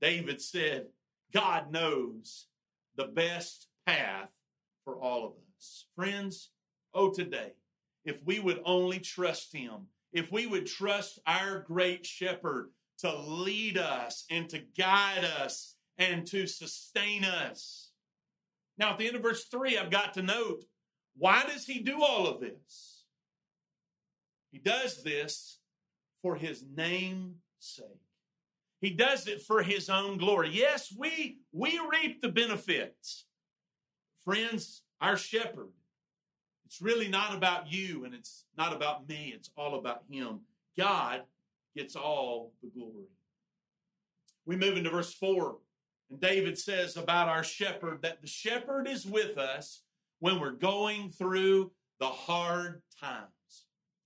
David 0.00 0.40
said, 0.40 0.86
God 1.32 1.72
knows 1.72 2.46
the 2.96 3.06
best 3.06 3.68
path 3.86 4.30
for 4.84 4.96
all 4.96 5.26
of 5.26 5.32
us. 5.56 5.86
Friends, 5.94 6.50
oh, 6.94 7.10
today, 7.10 7.52
if 8.04 8.22
we 8.24 8.38
would 8.38 8.60
only 8.64 8.98
trust 8.98 9.54
him, 9.54 9.88
if 10.16 10.32
we 10.32 10.46
would 10.46 10.66
trust 10.66 11.18
our 11.26 11.60
great 11.60 12.06
shepherd 12.06 12.70
to 12.98 13.14
lead 13.14 13.76
us 13.76 14.24
and 14.30 14.48
to 14.48 14.58
guide 14.58 15.24
us 15.24 15.76
and 15.98 16.26
to 16.26 16.46
sustain 16.46 17.22
us. 17.22 17.90
Now, 18.78 18.92
at 18.92 18.98
the 18.98 19.06
end 19.06 19.16
of 19.16 19.22
verse 19.22 19.44
3, 19.44 19.76
I've 19.76 19.90
got 19.90 20.14
to 20.14 20.22
note 20.22 20.64
why 21.18 21.44
does 21.46 21.66
he 21.66 21.80
do 21.80 22.02
all 22.02 22.26
of 22.26 22.40
this? 22.40 23.04
He 24.50 24.58
does 24.58 25.02
this 25.02 25.58
for 26.22 26.36
his 26.36 26.64
name's 26.74 27.34
sake. 27.58 27.86
He 28.80 28.90
does 28.90 29.26
it 29.26 29.42
for 29.42 29.62
his 29.62 29.90
own 29.90 30.16
glory. 30.16 30.50
Yes, 30.50 30.94
we 30.96 31.40
we 31.52 31.78
reap 31.90 32.22
the 32.22 32.28
benefits. 32.28 33.26
Friends, 34.24 34.82
our 34.98 35.18
shepherd, 35.18 35.72
it's 36.66 36.82
really 36.82 37.06
not 37.06 37.32
about 37.32 37.72
you 37.72 38.04
and 38.04 38.12
it's 38.12 38.44
not 38.58 38.74
about 38.74 39.08
me, 39.08 39.32
it's 39.34 39.50
all 39.56 39.78
about 39.78 40.02
him. 40.10 40.40
God 40.76 41.22
gets 41.76 41.94
all 41.94 42.52
the 42.60 42.68
glory. 42.68 43.06
We 44.44 44.56
move 44.56 44.76
into 44.76 44.90
verse 44.90 45.14
4, 45.14 45.56
and 46.10 46.20
David 46.20 46.58
says 46.58 46.96
about 46.96 47.28
our 47.28 47.44
shepherd 47.44 48.02
that 48.02 48.20
the 48.20 48.26
shepherd 48.26 48.88
is 48.88 49.06
with 49.06 49.38
us 49.38 49.82
when 50.18 50.40
we're 50.40 50.50
going 50.50 51.10
through 51.10 51.70
the 52.00 52.06
hard 52.06 52.82
times. 53.00 53.28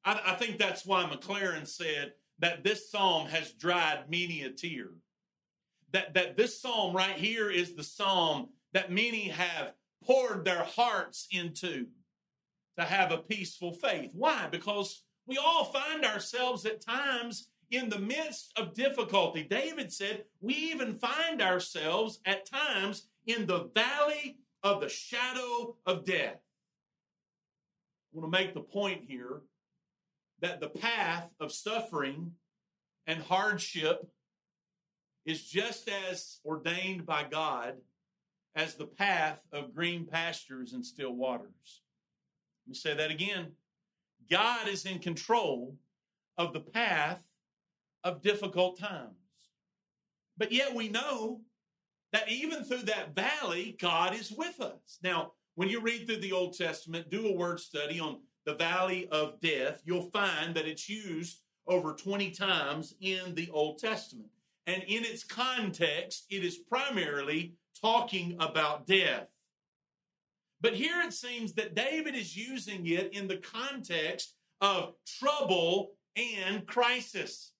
I, 0.05 0.21
I 0.27 0.35
think 0.35 0.59
that's 0.59 0.85
why 0.85 1.05
Maclaren 1.05 1.67
said 1.67 2.13
that 2.41 2.63
this 2.63 2.91
psalm 2.91 3.27
has 3.29 3.53
dried 3.53 4.11
many 4.11 4.43
a 4.43 4.51
tear. 4.51 4.89
That, 5.93 6.15
that 6.15 6.37
this 6.37 6.61
psalm 6.61 6.95
right 6.95 7.17
here 7.17 7.51
is 7.51 7.75
the 7.75 7.85
psalm 7.85 8.51
that 8.73 8.93
many 8.93 9.29
have 9.29 9.73
poured 10.05 10.45
their 10.45 10.63
hearts 10.63 11.27
into 11.33 11.87
to 12.79 12.85
have 12.85 13.13
a 13.13 13.19
peaceful 13.19 13.73
faith. 13.73 14.11
Why? 14.15 14.49
Because 14.51 15.03
we 15.27 15.37
all 15.39 15.65
find 15.65 16.05
ourselves 16.05 16.65
at 16.67 16.85
times 16.85 17.51
in 17.71 17.89
the 17.89 17.99
midst 17.99 18.53
of 18.57 18.75
difficulty. 18.75 19.45
David 19.45 19.93
said, 19.93 20.25
We 20.41 20.55
even 20.55 20.97
find 20.97 21.41
ourselves 21.41 22.21
at 22.25 22.51
times 22.51 23.07
in 23.27 23.47
the 23.47 23.71
valley 23.75 24.39
of 24.63 24.81
the 24.81 24.89
shadow 24.89 25.77
of 25.87 26.05
death. 26.05 26.41
I 28.13 28.19
want 28.19 28.33
to 28.33 28.39
make 28.39 28.55
the 28.55 28.61
point 28.61 29.03
here 29.07 29.43
that 30.41 30.61
the 30.61 30.69
path 30.69 31.33
of 31.39 31.53
suffering 31.53 32.33
and 33.07 33.23
hardship 33.23 34.11
is 35.25 35.45
just 35.45 35.89
as 35.89 36.41
ordained 36.45 37.07
by 37.07 37.25
God 37.25 37.75
as 38.57 38.75
the 38.75 38.87
path 38.87 39.47
of 39.53 39.75
green 39.75 40.07
pastures 40.07 40.73
and 40.73 40.85
still 40.85 41.13
waters. 41.13 41.83
Me 42.71 42.75
say 42.77 42.95
that 42.95 43.11
again. 43.11 43.49
God 44.31 44.69
is 44.69 44.87
in 44.87 45.01
control 45.01 45.75
of 46.39 46.53
the 46.53 46.61
path 46.61 47.21
of 48.05 48.23
difficult 48.23 48.79
times. 48.79 49.17
But 50.39 50.53
yet 50.53 50.73
we 50.73 50.89
know 50.89 51.41
that 52.13 52.31
even 52.31 52.63
through 52.63 52.83
that 52.83 53.13
valley, 53.13 53.77
God 53.81 54.15
is 54.15 54.31
with 54.31 54.61
us. 54.61 54.99
Now, 55.03 55.33
when 55.57 55.69
you 55.69 55.81
read 55.81 56.07
through 56.07 56.21
the 56.21 56.31
Old 56.31 56.57
Testament, 56.57 57.11
do 57.11 57.27
a 57.27 57.37
word 57.37 57.59
study 57.59 57.99
on 57.99 58.21
the 58.47 58.55
valley 58.55 59.09
of 59.09 59.41
death, 59.41 59.83
you'll 59.85 60.11
find 60.13 60.55
that 60.55 60.67
it's 60.67 60.89
used 60.89 61.41
over 61.67 61.93
20 61.93 62.31
times 62.31 62.95
in 63.01 63.35
the 63.35 63.51
Old 63.51 63.79
Testament. 63.79 64.31
And 64.69 64.85
in 64.85 65.05
its 65.05 65.25
context, 65.25 66.27
it 66.31 66.45
is 66.45 66.57
primarily 66.57 67.55
talking 67.81 68.37
about 68.39 68.87
death. 68.87 69.40
But 70.61 70.75
here 70.75 71.01
it 71.03 71.13
seems 71.13 71.55
that 71.55 71.75
David 71.75 72.15
is 72.15 72.37
using 72.37 72.87
it 72.87 73.15
in 73.15 73.29
the 73.29 73.39
context 73.39 74.35
of 74.61 74.95
trouble 75.07 75.93
and 76.17 76.67
crisis. 76.67 77.53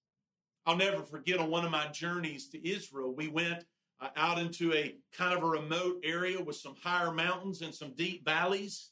I'll 0.67 0.77
never 0.77 1.03
forget 1.03 1.41
on 1.41 1.51
one 1.51 1.65
of 1.65 1.71
my 1.71 1.89
journeys 1.89 2.49
to 2.51 2.69
Israel, 2.69 3.15
we 3.15 3.29
went 3.29 3.65
uh, 4.01 4.09
out 4.17 4.39
into 4.39 4.73
a 4.75 4.97
kind 5.17 5.37
of 5.37 5.43
a 5.43 5.47
remote 5.47 6.01
area 6.05 6.43
with 6.43 6.57
some 6.57 6.75
higher 6.83 7.13
mountains 7.13 7.63
and 7.63 7.75
some 7.75 7.95
deep 7.95 8.25
valleys. 8.25 8.91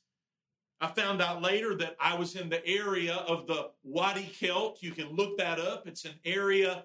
I 0.80 0.86
found 0.88 1.20
out 1.20 1.42
later 1.42 1.74
that 1.76 1.96
I 2.00 2.16
was 2.16 2.36
in 2.36 2.48
the 2.48 2.64
area 2.66 3.14
of 3.14 3.46
the 3.46 3.70
Wadi 3.82 4.30
Kelt. 4.38 4.82
You 4.82 4.92
can 4.92 5.08
look 5.14 5.36
that 5.38 5.58
up. 5.58 5.86
It's 5.86 6.04
an 6.04 6.14
area 6.24 6.84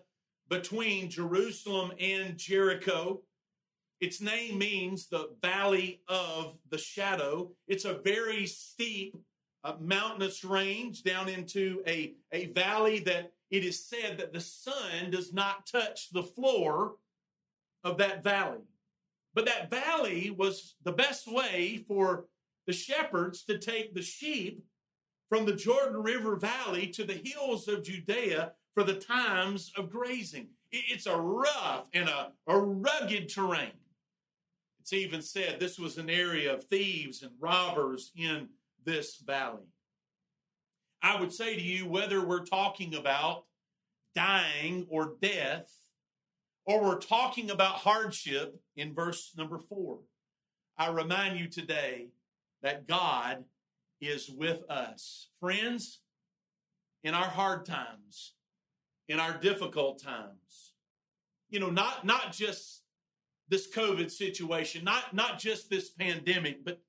between 0.49 1.09
Jerusalem 1.09 1.91
and 1.99 2.37
Jericho. 2.37 3.21
Its 4.01 4.19
name 4.19 4.57
means 4.57 5.07
the 5.07 5.29
Valley 5.41 6.01
of 6.07 6.57
the 6.69 6.77
Shadow. 6.77 7.51
It's 7.67 7.85
a 7.85 7.99
very 8.03 8.45
steep 8.45 9.15
uh, 9.63 9.75
mountainous 9.79 10.43
range 10.43 11.03
down 11.03 11.29
into 11.29 11.81
a, 11.87 12.15
a 12.31 12.47
valley 12.47 12.99
that 12.99 13.31
it 13.49 13.63
is 13.63 13.85
said 13.85 14.17
that 14.17 14.33
the 14.33 14.41
sun 14.41 15.11
does 15.11 15.31
not 15.31 15.67
touch 15.67 16.09
the 16.11 16.23
floor 16.23 16.95
of 17.83 17.97
that 17.97 18.23
valley. 18.23 18.63
But 19.33 19.45
that 19.45 19.69
valley 19.69 20.31
was 20.31 20.75
the 20.83 20.91
best 20.91 21.31
way 21.31 21.83
for 21.87 22.25
the 22.67 22.73
shepherds 22.73 23.43
to 23.43 23.57
take 23.57 23.93
the 23.93 24.01
sheep 24.01 24.63
from 25.29 25.45
the 25.45 25.55
Jordan 25.55 26.01
River 26.03 26.35
Valley 26.35 26.87
to 26.87 27.03
the 27.03 27.21
hills 27.23 27.67
of 27.67 27.83
Judea 27.83 28.53
for 28.73 28.83
the 28.83 28.95
times 28.95 29.71
of 29.77 29.89
grazing. 29.89 30.47
It's 30.71 31.05
a 31.05 31.15
rough 31.15 31.87
and 31.93 32.09
a, 32.09 32.31
a 32.47 32.57
rugged 32.57 33.29
terrain. 33.29 33.71
It's 34.83 34.91
even 34.91 35.21
said 35.21 35.61
this 35.61 35.79
was 35.79 35.97
an 35.97 36.09
area 36.09 36.53
of 36.53 36.65
thieves 36.65 37.23
and 37.23 37.31
robbers 37.39 38.11
in 38.17 38.49
this 38.83 39.15
valley. 39.15 39.69
I 41.01 41.17
would 41.17 41.31
say 41.31 41.55
to 41.55 41.61
you, 41.61 41.87
whether 41.87 42.25
we're 42.25 42.43
talking 42.43 42.93
about 42.93 43.45
dying 44.13 44.85
or 44.89 45.13
death, 45.21 45.71
or 46.65 46.83
we're 46.83 46.99
talking 46.99 47.49
about 47.49 47.75
hardship 47.75 48.59
in 48.75 48.93
verse 48.93 49.31
number 49.37 49.57
four, 49.57 49.99
I 50.77 50.89
remind 50.89 51.39
you 51.39 51.47
today 51.47 52.09
that 52.61 52.85
God 52.85 53.45
is 54.01 54.29
with 54.29 54.69
us. 54.69 55.29
Friends, 55.39 56.01
in 57.05 57.13
our 57.13 57.29
hard 57.29 57.65
times, 57.65 58.33
in 59.07 59.17
our 59.17 59.37
difficult 59.37 60.03
times, 60.03 60.73
you 61.49 61.61
know, 61.61 61.69
not, 61.69 62.05
not 62.05 62.33
just 62.33 62.82
this 63.53 63.69
COVID 63.69 64.09
situation, 64.09 64.83
not, 64.83 65.13
not 65.13 65.37
just 65.37 65.69
this 65.69 65.91
pandemic, 65.91 66.65
but 66.65 66.81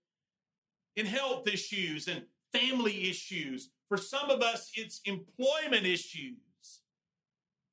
in 0.96 1.05
health 1.05 1.46
issues 1.46 2.09
and 2.09 2.22
family 2.55 3.11
issues, 3.11 3.68
for 3.87 3.98
some 3.98 4.31
of 4.31 4.40
us, 4.40 4.72
it's 4.74 5.03
employment 5.05 5.85
issues. 5.85 6.38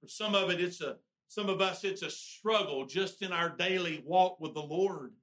For 0.02 0.08
some 0.08 0.36
of 0.36 0.50
it, 0.50 0.60
it's 0.60 0.82
a 0.82 0.98
some 1.30 1.48
of 1.48 1.62
us, 1.62 1.86
it's 1.86 2.02
a 2.02 2.10
struggle 2.10 2.86
just 2.86 3.22
in 3.22 3.32
our 3.32 3.48
daily 3.48 4.04
walk 4.06 4.42
with 4.42 4.54
the 4.54 4.62
Lord. 4.62 5.14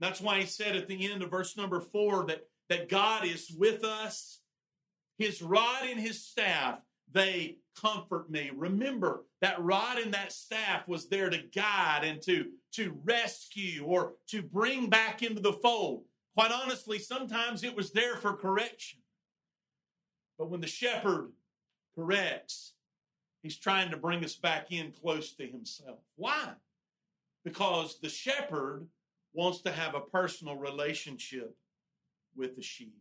That's 0.00 0.20
why 0.20 0.40
he 0.40 0.46
said 0.46 0.74
at 0.74 0.88
the 0.88 1.12
end 1.12 1.22
of 1.22 1.30
verse 1.30 1.56
number 1.56 1.78
four 1.78 2.26
that, 2.26 2.48
that 2.68 2.88
God 2.88 3.24
is 3.24 3.48
with 3.56 3.84
us. 3.84 4.40
His 5.18 5.40
rod 5.40 5.84
and 5.88 6.00
his 6.00 6.20
staff, 6.20 6.82
they 7.12 7.58
comfort 7.80 8.30
me. 8.30 8.50
Remember 8.54 9.24
that 9.40 9.62
rod 9.62 9.98
and 9.98 10.12
that 10.14 10.32
staff 10.32 10.86
was 10.88 11.08
there 11.08 11.30
to 11.30 11.38
guide 11.54 12.02
and 12.04 12.20
to, 12.22 12.46
to 12.72 12.98
rescue 13.04 13.84
or 13.84 14.14
to 14.28 14.42
bring 14.42 14.88
back 14.88 15.22
into 15.22 15.40
the 15.40 15.52
fold. 15.52 16.04
Quite 16.34 16.52
honestly, 16.52 16.98
sometimes 16.98 17.64
it 17.64 17.76
was 17.76 17.92
there 17.92 18.16
for 18.16 18.32
correction. 18.34 19.00
But 20.38 20.50
when 20.50 20.60
the 20.60 20.66
shepherd 20.66 21.32
corrects, 21.94 22.74
he's 23.42 23.56
trying 23.56 23.90
to 23.90 23.96
bring 23.96 24.24
us 24.24 24.36
back 24.36 24.70
in 24.70 24.92
close 24.92 25.34
to 25.34 25.46
himself. 25.46 25.98
Why? 26.16 26.50
Because 27.44 27.98
the 28.00 28.08
shepherd 28.08 28.86
wants 29.32 29.62
to 29.62 29.72
have 29.72 29.94
a 29.94 30.00
personal 30.00 30.56
relationship 30.56 31.56
with 32.36 32.54
the 32.54 32.62
sheep. 32.62 32.96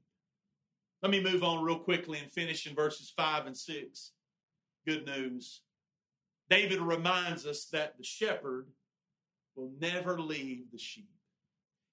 Let 1.01 1.11
me 1.11 1.21
move 1.21 1.43
on 1.43 1.63
real 1.63 1.79
quickly 1.79 2.17
and 2.17 2.31
finish 2.31 2.65
in 2.65 2.73
verses 2.73 3.11
5 3.15 3.45
and 3.45 3.57
6. 3.57 4.11
Good 4.87 5.05
news. 5.05 5.63
David 6.49 6.79
reminds 6.79 7.45
us 7.45 7.65
that 7.73 7.97
the 7.97 8.05
shepherd 8.05 8.69
will 9.53 9.73
never 9.81 10.17
leave 10.17 10.71
the 10.71 10.77
sheep. 10.77 11.09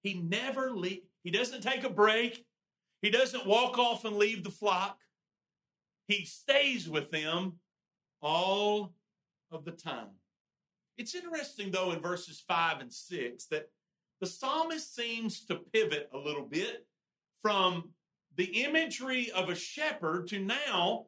He 0.04 0.14
never 0.14 0.70
leave, 0.70 1.00
he 1.24 1.32
doesn't 1.32 1.62
take 1.62 1.82
a 1.82 1.90
break. 1.90 2.44
He 3.02 3.10
doesn't 3.10 3.46
walk 3.46 3.78
off 3.78 4.04
and 4.04 4.16
leave 4.16 4.44
the 4.44 4.50
flock. 4.50 5.00
He 6.06 6.24
stays 6.24 6.88
with 6.88 7.10
them 7.10 7.54
all 8.22 8.94
of 9.50 9.64
the 9.64 9.72
time. 9.72 10.10
It's 10.96 11.16
interesting, 11.16 11.72
though, 11.72 11.90
in 11.90 11.98
verses 11.98 12.44
5 12.46 12.80
and 12.80 12.92
6 12.92 13.46
that 13.46 13.70
the 14.20 14.26
psalmist 14.28 14.94
seems 14.94 15.44
to 15.46 15.56
pivot 15.56 16.08
a 16.14 16.18
little 16.18 16.46
bit 16.46 16.86
from 17.42 17.90
the 18.36 18.62
imagery 18.64 19.32
of 19.32 19.48
a 19.48 19.56
shepherd 19.56 20.28
to 20.28 20.38
now 20.38 21.06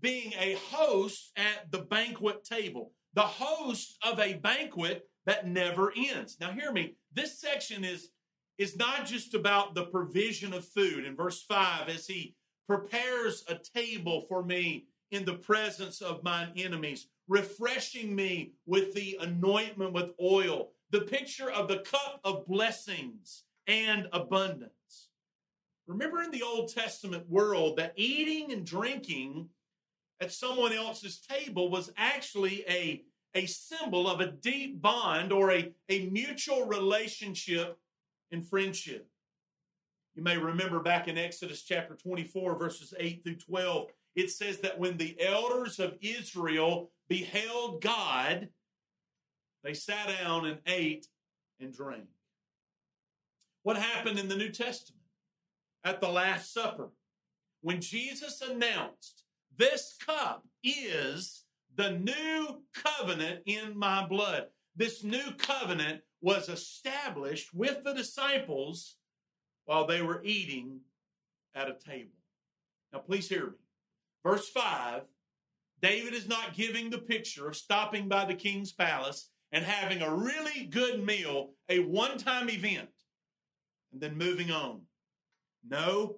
being 0.00 0.32
a 0.38 0.58
host 0.70 1.32
at 1.36 1.70
the 1.70 1.78
banquet 1.78 2.44
table, 2.44 2.92
the 3.14 3.22
host 3.22 3.96
of 4.02 4.18
a 4.18 4.34
banquet 4.34 5.08
that 5.26 5.46
never 5.46 5.92
ends. 5.96 6.36
Now, 6.40 6.52
hear 6.52 6.72
me. 6.72 6.96
This 7.12 7.40
section 7.40 7.84
is, 7.84 8.10
is 8.58 8.76
not 8.76 9.06
just 9.06 9.34
about 9.34 9.74
the 9.74 9.84
provision 9.86 10.52
of 10.52 10.66
food. 10.66 11.04
In 11.04 11.16
verse 11.16 11.42
5, 11.42 11.88
as 11.88 12.06
he 12.06 12.34
prepares 12.66 13.44
a 13.48 13.56
table 13.56 14.24
for 14.28 14.42
me 14.42 14.86
in 15.10 15.24
the 15.24 15.34
presence 15.34 16.02
of 16.02 16.24
mine 16.24 16.52
enemies, 16.56 17.06
refreshing 17.28 18.14
me 18.14 18.52
with 18.66 18.94
the 18.94 19.18
anointment 19.20 19.92
with 19.92 20.12
oil, 20.20 20.70
the 20.90 21.02
picture 21.02 21.50
of 21.50 21.68
the 21.68 21.78
cup 21.78 22.20
of 22.24 22.46
blessings 22.46 23.44
and 23.66 24.08
abundance. 24.12 25.08
Remember 25.86 26.22
in 26.22 26.30
the 26.30 26.42
Old 26.42 26.72
Testament 26.72 27.28
world 27.28 27.76
that 27.76 27.92
eating 27.96 28.52
and 28.52 28.64
drinking 28.64 29.48
at 30.24 30.32
someone 30.32 30.72
else's 30.72 31.18
table 31.18 31.70
was 31.70 31.92
actually 31.98 32.64
a, 32.66 33.02
a 33.34 33.44
symbol 33.44 34.08
of 34.08 34.20
a 34.20 34.32
deep 34.32 34.80
bond 34.80 35.32
or 35.32 35.52
a, 35.52 35.70
a 35.90 36.06
mutual 36.06 36.66
relationship 36.66 37.78
and 38.32 38.48
friendship. 38.48 39.06
You 40.14 40.22
may 40.22 40.38
remember 40.38 40.80
back 40.80 41.08
in 41.08 41.18
Exodus 41.18 41.62
chapter 41.62 41.94
24, 41.94 42.56
verses 42.56 42.94
8 42.98 43.22
through 43.22 43.36
12, 43.36 43.88
it 44.16 44.30
says 44.30 44.58
that 44.60 44.78
when 44.78 44.96
the 44.96 45.14
elders 45.20 45.78
of 45.78 45.98
Israel 46.00 46.90
beheld 47.08 47.82
God, 47.82 48.48
they 49.62 49.74
sat 49.74 50.08
down 50.08 50.46
and 50.46 50.58
ate 50.66 51.06
and 51.60 51.70
drank. 51.72 52.06
What 53.62 53.76
happened 53.76 54.18
in 54.18 54.28
the 54.28 54.36
New 54.36 54.50
Testament? 54.50 55.02
At 55.84 56.00
the 56.00 56.08
Last 56.08 56.54
Supper, 56.54 56.92
when 57.60 57.82
Jesus 57.82 58.40
announced, 58.40 59.23
This 59.56 59.94
cup 60.04 60.44
is 60.62 61.44
the 61.76 61.92
new 61.92 62.62
covenant 62.74 63.42
in 63.46 63.76
my 63.76 64.06
blood. 64.06 64.46
This 64.74 65.04
new 65.04 65.32
covenant 65.38 66.00
was 66.20 66.48
established 66.48 67.54
with 67.54 67.84
the 67.84 67.94
disciples 67.94 68.96
while 69.66 69.86
they 69.86 70.02
were 70.02 70.22
eating 70.24 70.80
at 71.54 71.68
a 71.68 71.74
table. 71.74 72.16
Now, 72.92 73.00
please 73.00 73.28
hear 73.28 73.46
me. 73.46 73.56
Verse 74.24 74.48
5 74.48 75.02
David 75.82 76.14
is 76.14 76.26
not 76.26 76.54
giving 76.54 76.88
the 76.88 76.98
picture 76.98 77.46
of 77.46 77.56
stopping 77.56 78.08
by 78.08 78.24
the 78.24 78.34
king's 78.34 78.72
palace 78.72 79.28
and 79.52 79.64
having 79.64 80.00
a 80.00 80.14
really 80.14 80.64
good 80.64 81.04
meal, 81.04 81.50
a 81.68 81.80
one 81.80 82.16
time 82.16 82.48
event, 82.48 82.88
and 83.92 84.00
then 84.00 84.16
moving 84.16 84.50
on. 84.50 84.80
No, 85.68 86.16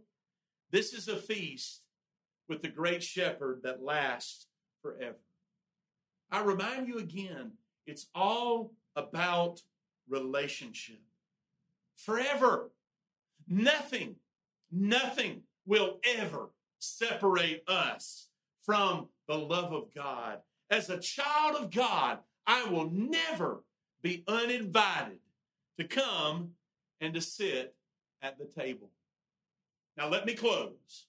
this 0.71 0.93
is 0.93 1.09
a 1.09 1.17
feast 1.17 1.86
with 2.49 2.63
the 2.63 2.69
great 2.69 3.03
shepherd 3.03 3.61
that 3.65 3.83
lasts 3.83 4.47
forever. 4.83 5.19
I 6.31 6.43
remind 6.43 6.89
you 6.89 6.99
again, 6.99 7.53
it's 7.87 8.07
all 8.15 8.73
about 8.95 9.63
relationship. 10.09 11.01
Forever. 11.97 12.71
Nothing, 13.49 14.17
nothing 14.73 15.43
will 15.67 16.01
ever 16.05 16.51
separate 16.79 17.63
us 17.69 18.29
from 18.65 19.09
the 19.29 19.39
love 19.39 19.73
of 19.73 19.95
God. 19.95 20.39
As 20.71 20.91
a 20.91 20.99
child 20.99 21.57
of 21.57 21.71
God, 21.71 22.19
I 22.47 22.65
will 22.65 22.91
never 22.91 23.63
be 24.03 24.25
uninvited 24.27 25.19
to 25.79 25.85
come 25.85 26.51
and 27.01 27.15
to 27.15 27.21
sit 27.21 27.75
at 28.23 28.39
the 28.39 28.47
table. 28.47 28.91
Now, 29.97 30.09
let 30.09 30.27
me 30.27 30.35
close. 30.35 31.07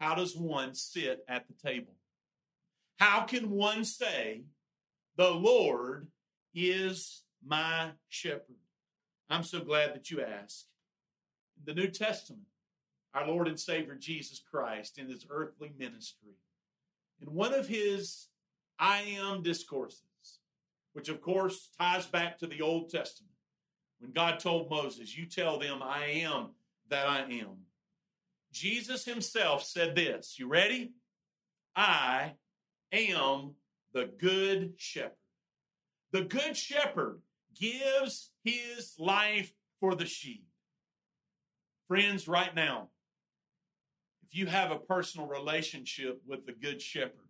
How 0.00 0.14
does 0.14 0.34
one 0.34 0.74
sit 0.74 1.24
at 1.28 1.46
the 1.46 1.54
table? 1.54 1.92
How 2.98 3.22
can 3.22 3.50
one 3.50 3.84
say, 3.84 4.44
The 5.16 5.30
Lord 5.30 6.08
is 6.54 7.22
my 7.44 7.90
shepherd? 8.08 8.56
I'm 9.28 9.44
so 9.44 9.60
glad 9.60 9.94
that 9.94 10.10
you 10.10 10.22
asked 10.22 10.66
the 11.62 11.74
New 11.74 11.88
Testament, 11.88 12.46
our 13.12 13.26
Lord 13.26 13.46
and 13.46 13.60
Savior 13.60 13.94
Jesus 13.94 14.40
Christ 14.40 14.98
in 14.98 15.08
his 15.08 15.26
earthly 15.28 15.70
ministry. 15.78 16.36
In 17.20 17.34
one 17.34 17.52
of 17.52 17.68
his 17.68 18.28
I 18.78 19.02
am 19.02 19.42
discourses, 19.42 20.00
which 20.94 21.10
of 21.10 21.20
course 21.20 21.68
ties 21.78 22.06
back 22.06 22.38
to 22.38 22.46
the 22.46 22.62
Old 22.62 22.88
Testament, 22.88 23.34
when 23.98 24.12
God 24.12 24.40
told 24.40 24.70
Moses, 24.70 25.16
You 25.16 25.26
tell 25.26 25.58
them 25.58 25.82
I 25.82 26.06
am 26.06 26.52
that 26.88 27.06
I 27.06 27.20
am. 27.20 27.66
Jesus 28.52 29.04
himself 29.04 29.64
said 29.64 29.94
this. 29.94 30.36
You 30.38 30.48
ready? 30.48 30.92
I 31.76 32.34
am 32.92 33.54
the 33.92 34.06
good 34.18 34.74
shepherd. 34.76 35.12
The 36.12 36.22
good 36.22 36.56
shepherd 36.56 37.20
gives 37.54 38.30
his 38.44 38.94
life 38.98 39.52
for 39.78 39.94
the 39.94 40.06
sheep. 40.06 40.44
Friends, 41.88 42.28
right 42.28 42.54
now, 42.54 42.88
if 44.24 44.36
you 44.36 44.46
have 44.46 44.70
a 44.70 44.78
personal 44.78 45.26
relationship 45.26 46.20
with 46.26 46.46
the 46.46 46.52
Good 46.52 46.80
Shepherd, 46.80 47.28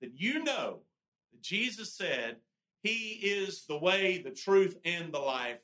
then 0.00 0.12
you 0.14 0.42
know 0.42 0.80
that 1.32 1.40
Jesus 1.40 1.92
said 1.92 2.36
he 2.82 3.20
is 3.22 3.64
the 3.66 3.78
way, 3.78 4.20
the 4.20 4.32
truth, 4.32 4.76
and 4.84 5.12
the 5.12 5.20
life. 5.20 5.60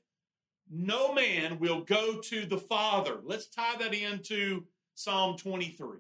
No 0.71 1.13
man 1.13 1.59
will 1.59 1.81
go 1.81 2.21
to 2.21 2.47
the 2.47 2.59
Father. 2.59 3.19
Let's 3.25 3.49
tie 3.49 3.77
that 3.79 3.93
into 3.93 4.67
Psalm 4.95 5.37
23. 5.37 5.99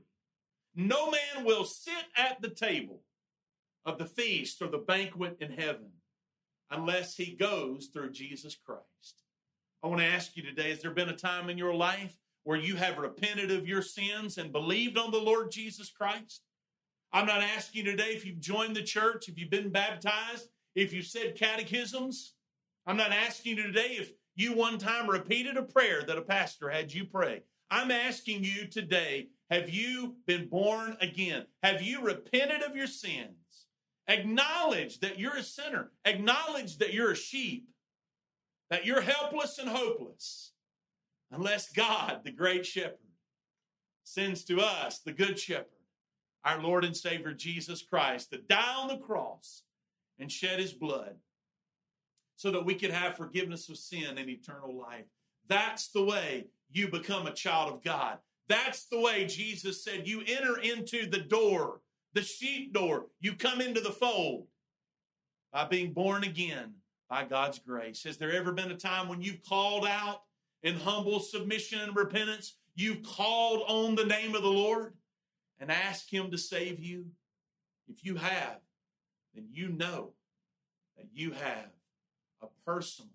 No 0.76 1.10
man 1.10 1.44
will 1.44 1.64
sit 1.64 2.04
at 2.16 2.40
the 2.40 2.50
table 2.50 3.02
of 3.84 3.98
the 3.98 4.06
feast 4.06 4.62
or 4.62 4.68
the 4.68 4.78
banquet 4.78 5.38
in 5.40 5.52
heaven 5.52 5.90
unless 6.70 7.16
he 7.16 7.32
goes 7.32 7.88
through 7.92 8.12
Jesus 8.12 8.54
Christ. 8.54 9.24
I 9.82 9.88
want 9.88 10.00
to 10.00 10.06
ask 10.06 10.36
you 10.36 10.44
today 10.44 10.70
has 10.70 10.82
there 10.82 10.92
been 10.92 11.08
a 11.08 11.16
time 11.16 11.50
in 11.50 11.58
your 11.58 11.74
life 11.74 12.16
where 12.44 12.58
you 12.58 12.76
have 12.76 12.98
repented 12.98 13.50
of 13.50 13.66
your 13.66 13.82
sins 13.82 14.38
and 14.38 14.52
believed 14.52 14.96
on 14.96 15.10
the 15.10 15.18
Lord 15.18 15.50
Jesus 15.50 15.90
Christ? 15.90 16.42
I'm 17.12 17.26
not 17.26 17.42
asking 17.42 17.84
you 17.84 17.90
today 17.90 18.10
if 18.10 18.24
you've 18.24 18.38
joined 18.38 18.76
the 18.76 18.84
church, 18.84 19.28
if 19.28 19.36
you've 19.36 19.50
been 19.50 19.70
baptized, 19.70 20.48
if 20.76 20.92
you've 20.92 21.06
said 21.06 21.34
catechisms. 21.34 22.34
I'm 22.86 22.96
not 22.96 23.10
asking 23.10 23.56
you 23.56 23.64
today 23.64 23.96
if 23.98 24.12
you 24.40 24.54
one 24.54 24.78
time 24.78 25.08
repeated 25.08 25.56
a 25.56 25.62
prayer 25.62 26.02
that 26.02 26.18
a 26.18 26.22
pastor 26.22 26.70
had 26.70 26.92
you 26.92 27.04
pray. 27.04 27.42
I'm 27.70 27.90
asking 27.90 28.42
you 28.42 28.66
today 28.66 29.28
have 29.50 29.68
you 29.68 30.16
been 30.26 30.48
born 30.48 30.96
again? 31.00 31.46
Have 31.62 31.82
you 31.82 32.02
repented 32.02 32.62
of 32.62 32.76
your 32.76 32.86
sins? 32.86 33.66
Acknowledge 34.08 35.00
that 35.00 35.18
you're 35.18 35.36
a 35.36 35.42
sinner, 35.42 35.90
acknowledge 36.04 36.78
that 36.78 36.94
you're 36.94 37.12
a 37.12 37.16
sheep, 37.16 37.68
that 38.70 38.86
you're 38.86 39.02
helpless 39.02 39.58
and 39.58 39.68
hopeless 39.68 40.52
unless 41.30 41.70
God, 41.72 42.20
the 42.24 42.32
great 42.32 42.64
shepherd, 42.64 42.98
sends 44.04 44.44
to 44.44 44.60
us 44.60 45.00
the 45.00 45.12
good 45.12 45.38
shepherd, 45.38 45.66
our 46.44 46.60
Lord 46.60 46.84
and 46.84 46.96
Savior 46.96 47.32
Jesus 47.32 47.82
Christ, 47.82 48.30
to 48.30 48.38
die 48.38 48.74
on 48.74 48.88
the 48.88 48.96
cross 48.96 49.62
and 50.18 50.30
shed 50.30 50.58
his 50.58 50.72
blood 50.72 51.16
so 52.40 52.50
that 52.50 52.64
we 52.64 52.74
could 52.74 52.90
have 52.90 53.18
forgiveness 53.18 53.68
of 53.68 53.76
sin 53.76 54.16
and 54.16 54.30
eternal 54.30 54.74
life. 54.74 55.04
That's 55.46 55.88
the 55.88 56.02
way 56.02 56.46
you 56.70 56.88
become 56.88 57.26
a 57.26 57.34
child 57.34 57.70
of 57.70 57.84
God. 57.84 58.16
That's 58.48 58.86
the 58.86 58.98
way 58.98 59.26
Jesus 59.26 59.84
said 59.84 60.08
you 60.08 60.22
enter 60.26 60.58
into 60.58 61.06
the 61.06 61.18
door, 61.20 61.82
the 62.14 62.22
sheep 62.22 62.72
door. 62.72 63.08
You 63.20 63.34
come 63.34 63.60
into 63.60 63.82
the 63.82 63.90
fold 63.90 64.46
by 65.52 65.66
being 65.66 65.92
born 65.92 66.24
again 66.24 66.76
by 67.10 67.24
God's 67.24 67.58
grace. 67.58 68.04
Has 68.04 68.16
there 68.16 68.32
ever 68.32 68.52
been 68.52 68.70
a 68.70 68.76
time 68.76 69.06
when 69.06 69.20
you've 69.20 69.44
called 69.46 69.84
out 69.84 70.22
in 70.62 70.76
humble 70.76 71.20
submission 71.20 71.80
and 71.80 71.94
repentance? 71.94 72.54
You've 72.74 73.02
called 73.02 73.64
on 73.68 73.96
the 73.96 74.06
name 74.06 74.34
of 74.34 74.40
the 74.40 74.48
Lord 74.48 74.94
and 75.58 75.70
asked 75.70 76.10
Him 76.10 76.30
to 76.30 76.38
save 76.38 76.80
you? 76.80 77.04
If 77.86 78.02
you 78.02 78.16
have, 78.16 78.60
then 79.34 79.48
you 79.52 79.68
know 79.68 80.14
that 80.96 81.08
you 81.12 81.32
have 81.32 81.68
a 82.42 82.46
personal 82.66 83.10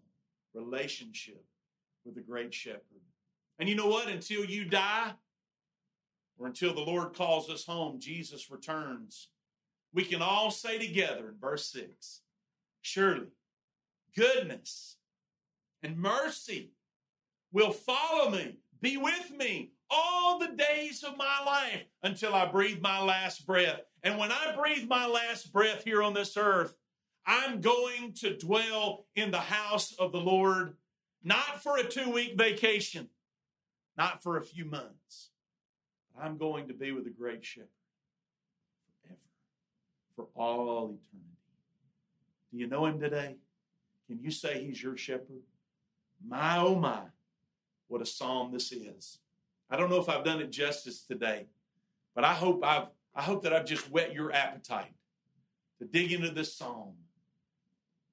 relationship 0.53 1.43
with 2.05 2.15
the 2.15 2.21
great 2.21 2.53
shepherd. 2.53 2.81
And 3.59 3.69
you 3.69 3.75
know 3.75 3.87
what? 3.87 4.07
Until 4.07 4.45
you 4.45 4.65
die, 4.65 5.13
or 6.37 6.47
until 6.47 6.73
the 6.73 6.81
Lord 6.81 7.13
calls 7.13 7.49
us 7.49 7.65
home, 7.65 7.99
Jesus 7.99 8.51
returns, 8.51 9.29
we 9.93 10.03
can 10.03 10.21
all 10.21 10.51
say 10.51 10.77
together 10.77 11.29
in 11.29 11.39
verse 11.39 11.71
6 11.71 12.21
Surely 12.81 13.27
goodness 14.15 14.97
and 15.81 15.97
mercy 15.97 16.71
will 17.51 17.71
follow 17.71 18.29
me, 18.29 18.57
be 18.81 18.97
with 18.97 19.31
me 19.37 19.71
all 19.89 20.39
the 20.39 20.47
days 20.47 21.03
of 21.03 21.17
my 21.17 21.43
life 21.45 21.85
until 22.03 22.33
I 22.33 22.45
breathe 22.45 22.81
my 22.81 23.01
last 23.01 23.45
breath. 23.45 23.81
And 24.03 24.17
when 24.17 24.31
I 24.31 24.55
breathe 24.55 24.87
my 24.87 25.05
last 25.05 25.53
breath 25.53 25.83
here 25.83 26.03
on 26.03 26.13
this 26.13 26.35
earth, 26.37 26.75
I'm 27.25 27.61
going 27.61 28.13
to 28.17 28.37
dwell 28.37 29.05
in 29.15 29.31
the 29.31 29.37
house 29.37 29.93
of 29.93 30.11
the 30.11 30.19
Lord, 30.19 30.75
not 31.23 31.63
for 31.63 31.77
a 31.77 31.83
two 31.83 32.11
week 32.11 32.37
vacation, 32.37 33.09
not 33.97 34.21
for 34.21 34.37
a 34.37 34.43
few 34.43 34.65
months. 34.65 35.29
I'm 36.19 36.37
going 36.37 36.67
to 36.67 36.73
be 36.73 36.91
with 36.91 37.05
the 37.05 37.09
great 37.09 37.43
shepherd 37.43 37.67
forever, 39.03 39.19
for 40.15 40.27
all 40.35 40.85
eternity. 40.85 41.31
Do 42.51 42.57
you 42.57 42.67
know 42.67 42.85
him 42.85 42.99
today? 42.99 43.35
Can 44.07 44.19
you 44.21 44.31
say 44.31 44.63
he's 44.63 44.81
your 44.81 44.95
shepherd? 44.95 45.41
My, 46.25 46.59
oh 46.59 46.75
my, 46.75 47.01
what 47.87 48.01
a 48.01 48.05
psalm 48.05 48.51
this 48.51 48.71
is. 48.71 49.19
I 49.69 49.77
don't 49.77 49.89
know 49.89 49.99
if 49.99 50.09
I've 50.09 50.23
done 50.23 50.41
it 50.41 50.51
justice 50.51 51.01
today, 51.01 51.47
but 52.13 52.23
I 52.23 52.33
hope 52.33 52.63
I've 52.63 52.89
I 53.15 53.21
hope 53.21 53.43
that 53.43 53.53
I've 53.53 53.65
just 53.65 53.89
whet 53.89 54.13
your 54.13 54.33
appetite 54.33 54.93
to 55.79 55.85
dig 55.85 56.11
into 56.11 56.31
this 56.31 56.53
psalm 56.53 56.95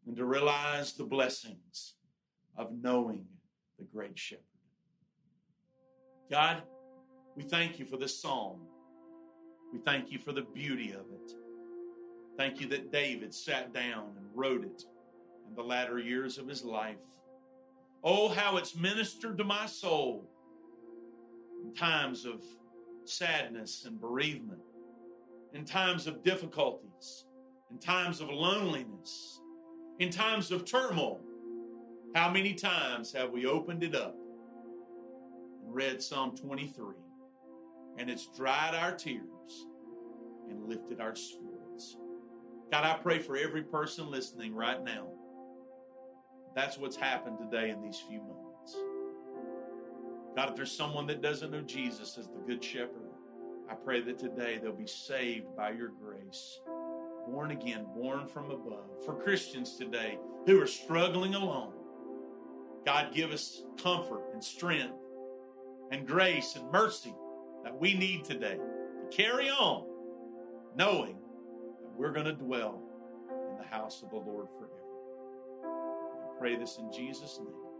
and 0.07 0.17
to 0.17 0.25
realize 0.25 0.93
the 0.93 1.05
blessings 1.05 1.95
of 2.57 2.73
knowing 2.83 3.25
the 3.79 3.85
great 3.85 4.19
shepherd. 4.19 4.43
God, 6.31 6.63
we 7.37 7.43
thank 7.43 7.79
you 7.79 7.85
for 7.85 7.97
this 7.97 8.21
psalm. 8.21 8.61
We 9.73 9.79
thank 9.79 10.11
you 10.11 10.19
for 10.19 10.33
the 10.33 10.43
beauty 10.43 10.91
of 10.93 11.01
it. 11.13 11.33
Thank 12.37 12.61
you 12.61 12.67
that 12.69 12.91
David 12.93 13.35
sat 13.35 13.73
down 13.73 14.11
and 14.17 14.27
wrote 14.35 14.65
it 14.65 14.85
in 15.49 15.55
the 15.55 15.63
latter 15.63 15.99
years 15.99 16.39
of 16.39 16.49
his 16.49 16.65
life. 16.65 17.05
Oh, 18.03 18.29
how 18.29 18.57
it's 18.57 18.75
ministered 18.75 19.39
to 19.39 19.45
my 19.45 19.67
soul 19.67 20.29
in 21.63 21.75
times 21.75 22.25
of 22.25 22.43
sadness 23.05 23.85
and 23.87 24.01
bereavement, 24.01 24.61
in 25.53 25.65
times 25.65 26.07
of 26.07 26.23
difficulties, 26.23 27.27
in 27.71 27.79
times 27.79 28.21
of 28.21 28.29
loneliness, 28.29 29.42
in 29.99 30.11
times 30.11 30.51
of 30.51 30.65
turmoil. 30.65 31.21
How 32.15 32.31
many 32.31 32.55
times 32.55 33.13
have 33.13 33.31
we 33.31 33.47
opened 33.47 33.83
it 33.83 33.95
up 33.95 34.17
and 35.63 35.75
read 35.75 36.03
Psalm 36.03 36.37
23 36.37 36.95
and 37.99 38.11
it's 38.11 38.27
dried 38.37 38.75
our 38.75 38.93
tears 38.93 39.67
and 40.49 40.69
lifted 40.69 41.01
our 41.01 41.15
spirits? 41.15 41.97
God, 42.71 42.85
I 42.85 42.95
pray 42.95 43.19
for 43.19 43.37
every 43.37 43.63
person 43.63 44.11
listening 44.11 44.55
right 44.55 44.83
now. 44.83 45.09
That's 46.55 46.79
what's 46.79 46.97
happened 46.97 47.39
today 47.39 47.71
in 47.71 47.83
these 47.83 47.99
few 48.09 48.21
moments. 48.21 48.77
God, 50.37 50.51
if 50.51 50.57
there's 50.57 50.73
someone 50.73 51.07
that 51.09 51.23
doesn't 51.23 51.51
know 51.51 51.61
Jesus 51.63 52.17
as 52.19 52.29
the 52.29 52.39
Good 52.47 52.63
Shepherd, 52.65 53.11
I 53.71 53.75
pray 53.75 54.01
that 54.03 54.19
today 54.19 54.59
they'll 54.63 54.73
be 54.73 54.87
saved 54.87 55.55
by 55.57 55.71
your 55.71 55.89
grace, 55.89 56.61
born 57.27 57.51
again, 57.51 57.87
born 57.95 58.27
from 58.27 58.51
above. 58.51 59.05
For 59.05 59.15
Christians 59.15 59.77
today 59.77 60.19
who 60.47 60.61
are 60.61 60.67
struggling 60.67 61.35
alone, 61.35 61.73
God, 62.85 63.15
give 63.15 63.31
us 63.31 63.63
comfort 63.81 64.23
and 64.33 64.43
strength 64.43 64.95
and 65.91 66.07
grace 66.07 66.57
and 66.57 66.71
mercy 66.73 67.15
that 67.65 67.79
we 67.79 67.95
need 67.95 68.25
today 68.25 68.57
to 68.57 69.17
carry 69.17 69.49
on, 69.51 69.87
knowing 70.77 71.17
that 71.83 71.93
we're 71.97 72.13
going 72.13 72.27
to 72.27 72.33
dwell 72.33 72.83
in 73.51 73.57
the 73.57 73.69
house 73.69 74.03
of 74.03 74.11
the 74.11 74.17
Lord 74.17 74.49
forever. 74.59 74.73
I 75.65 76.39
pray 76.39 76.57
this 76.57 76.79
in 76.79 76.91
Jesus' 76.93 77.39
name. 77.39 77.72